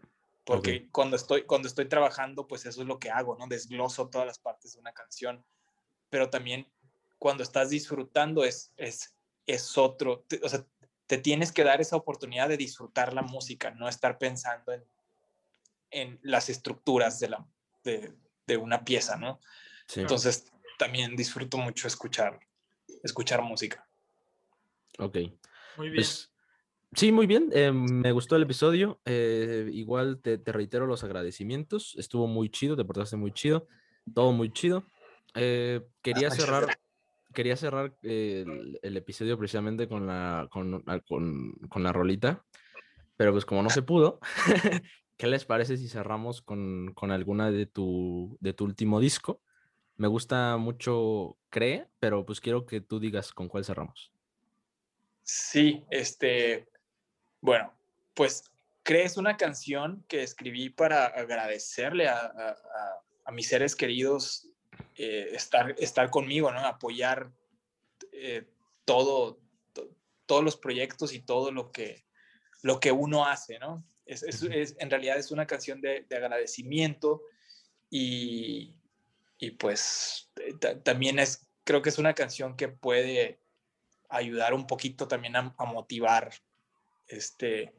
[0.43, 3.47] Porque cuando, estoy, cuando estoy trabajando, pues eso es lo que hago, ¿no?
[3.47, 5.45] Desgloso todas las partes de una canción.
[6.09, 6.71] Pero también
[7.19, 9.13] cuando estás disfrutando es, es,
[9.45, 10.65] es otro, o sea,
[11.05, 14.83] te tienes que dar esa oportunidad de disfrutar la música, no estar pensando en,
[15.91, 17.47] en las estructuras de, la,
[17.83, 18.13] de,
[18.45, 19.39] de una pieza, ¿no?
[19.95, 22.39] Entonces, también disfruto mucho escuchar,
[23.03, 23.87] escuchar música.
[24.99, 25.17] Ok.
[25.77, 25.95] Muy bien.
[25.95, 26.31] Pues,
[26.93, 27.49] sí, muy bien.
[27.53, 28.99] Eh, me gustó el episodio.
[29.05, 31.95] Eh, igual te, te, reitero los agradecimientos.
[31.97, 33.67] Estuvo muy chido, te portaste muy chido.
[34.13, 34.83] Todo muy chido.
[35.35, 36.79] Eh, quería cerrar.
[37.33, 42.43] Quería cerrar el, el, episodio precisamente con la, con, con, con la rolita,
[43.15, 44.19] pero pues como no se pudo,
[45.17, 49.41] ¿Qué les parece si cerramos con, con, alguna de tu, de tu último disco?
[49.95, 54.11] Me gusta mucho Cree, pero pues quiero que tú digas con cuál cerramos.
[55.23, 56.69] Sí, este,
[57.41, 57.73] bueno,
[58.13, 58.43] pues
[58.83, 62.55] Cree es una canción que escribí para agradecerle a,
[63.25, 64.47] a, mis seres queridos
[64.95, 66.59] eh, estar, estar conmigo, ¿no?
[66.59, 67.31] Apoyar
[68.13, 68.47] eh,
[68.85, 69.39] todo,
[70.25, 72.05] todos los proyectos y todo lo que,
[72.61, 73.83] lo que uno hace, ¿no?
[74.07, 77.23] Es, es, en realidad es una canción de, de agradecimiento
[77.89, 78.75] y,
[79.37, 80.31] y pues
[80.83, 83.41] también es, creo que es una canción que puede
[84.09, 86.31] ayudar un poquito también a, a, motivar.
[87.07, 87.73] Este,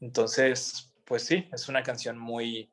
[0.00, 2.70] entonces, pues sí, es una canción muy,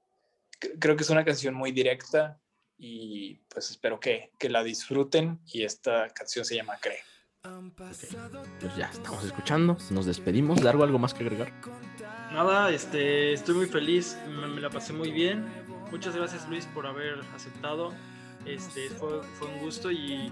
[0.80, 2.40] creo que es una canción muy directa
[2.78, 7.00] y pues espero que, que la disfruten y esta canción se llama Cree.
[7.76, 10.62] Pues ya estamos escuchando, nos despedimos.
[10.62, 11.52] ¿Largo algo más que agregar?
[12.32, 15.46] Nada, este, estoy muy feliz, me, la pasé muy bien.
[15.92, 17.94] Muchas gracias Luis por haber aceptado.
[18.46, 20.32] Este, fue, un gusto y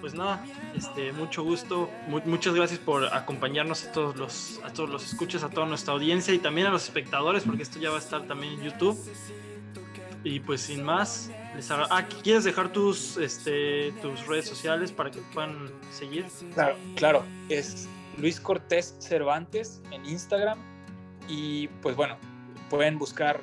[0.00, 0.44] pues nada,
[0.76, 1.90] este, mucho gusto.
[2.24, 6.32] muchas gracias por acompañarnos a todos los, a todos los escuchas, a toda nuestra audiencia
[6.32, 8.98] y también a los espectadores, porque esto ya va a estar también en YouTube.
[10.22, 15.20] Y pues sin más, les ah, ¿quieres dejar tus, este, tus redes sociales para que
[15.34, 16.26] puedan seguir?
[16.54, 17.88] Claro, claro, es
[18.18, 20.73] Luis Cortés Cervantes en Instagram
[21.28, 22.16] y pues bueno,
[22.70, 23.40] pueden buscar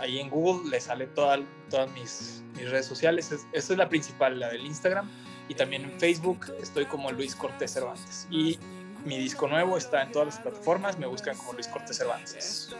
[0.00, 1.38] ahí en Google, les sale toda,
[1.70, 3.32] todas mis, mis redes sociales.
[3.32, 5.08] esa es la principal, la del Instagram.
[5.48, 8.26] Y también en Facebook estoy como Luis Cortés Cervantes.
[8.30, 8.58] Y
[9.06, 12.76] mi disco nuevo está en todas las plataformas, me buscan como Luis Cortés Cervantes.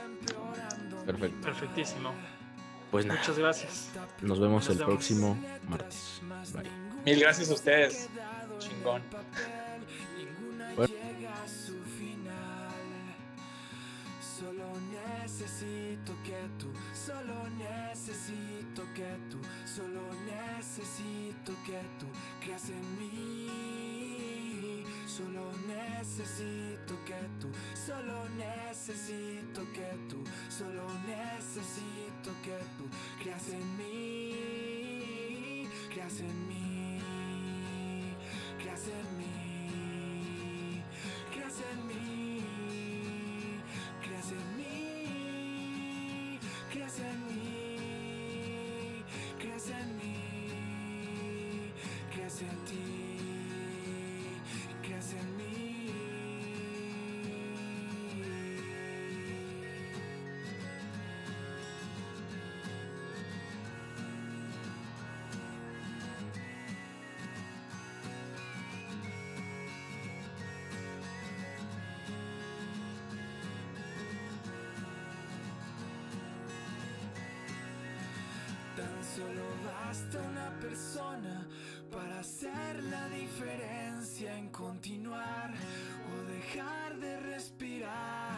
[1.06, 1.40] Perfecto.
[1.40, 2.12] Perfectísimo.
[2.90, 3.20] Pues nada.
[3.20, 3.89] Muchas gracias.
[4.20, 5.36] Nos vemos el próximo
[5.69, 6.20] martes.
[6.52, 6.70] Bye.
[7.05, 8.09] Mil gracias a ustedes.
[8.59, 9.02] Chingón.
[15.28, 22.06] Necesito que tú, solo necesito que tú, solo necesito que tú
[22.40, 24.84] creas en mí.
[25.06, 32.84] Solo necesito que tú, solo necesito que tú, solo necesito que tú
[33.22, 37.00] creas en mí, creas en mí,
[38.59, 39.47] creas en mí,
[46.89, 49.05] Crees en mí,
[49.39, 51.73] crees en mí,
[52.15, 53.27] crees en ti,
[79.16, 81.47] Solo basta una persona
[81.90, 85.55] para hacer la diferencia en continuar
[86.12, 88.28] o dejar de respirar.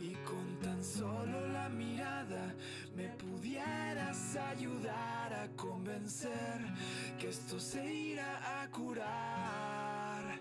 [0.00, 2.54] Y con tan solo la mirada
[2.96, 6.60] me pudieras ayudar a convencer
[7.18, 10.40] que esto se irá a curar.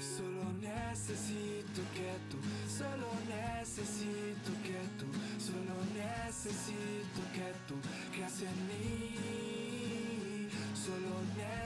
[0.00, 2.38] Solo necesito que tú,
[2.68, 5.06] solo necesito que tú,
[5.38, 6.99] solo necesito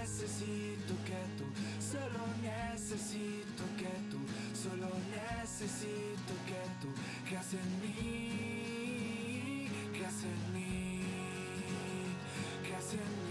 [0.05, 1.47] necesito que tú,
[1.81, 4.19] solo necesito que tú,
[4.55, 6.89] solo necesito que tú
[7.27, 11.01] creas en mí, creas en mí,
[12.63, 13.24] creas en mí.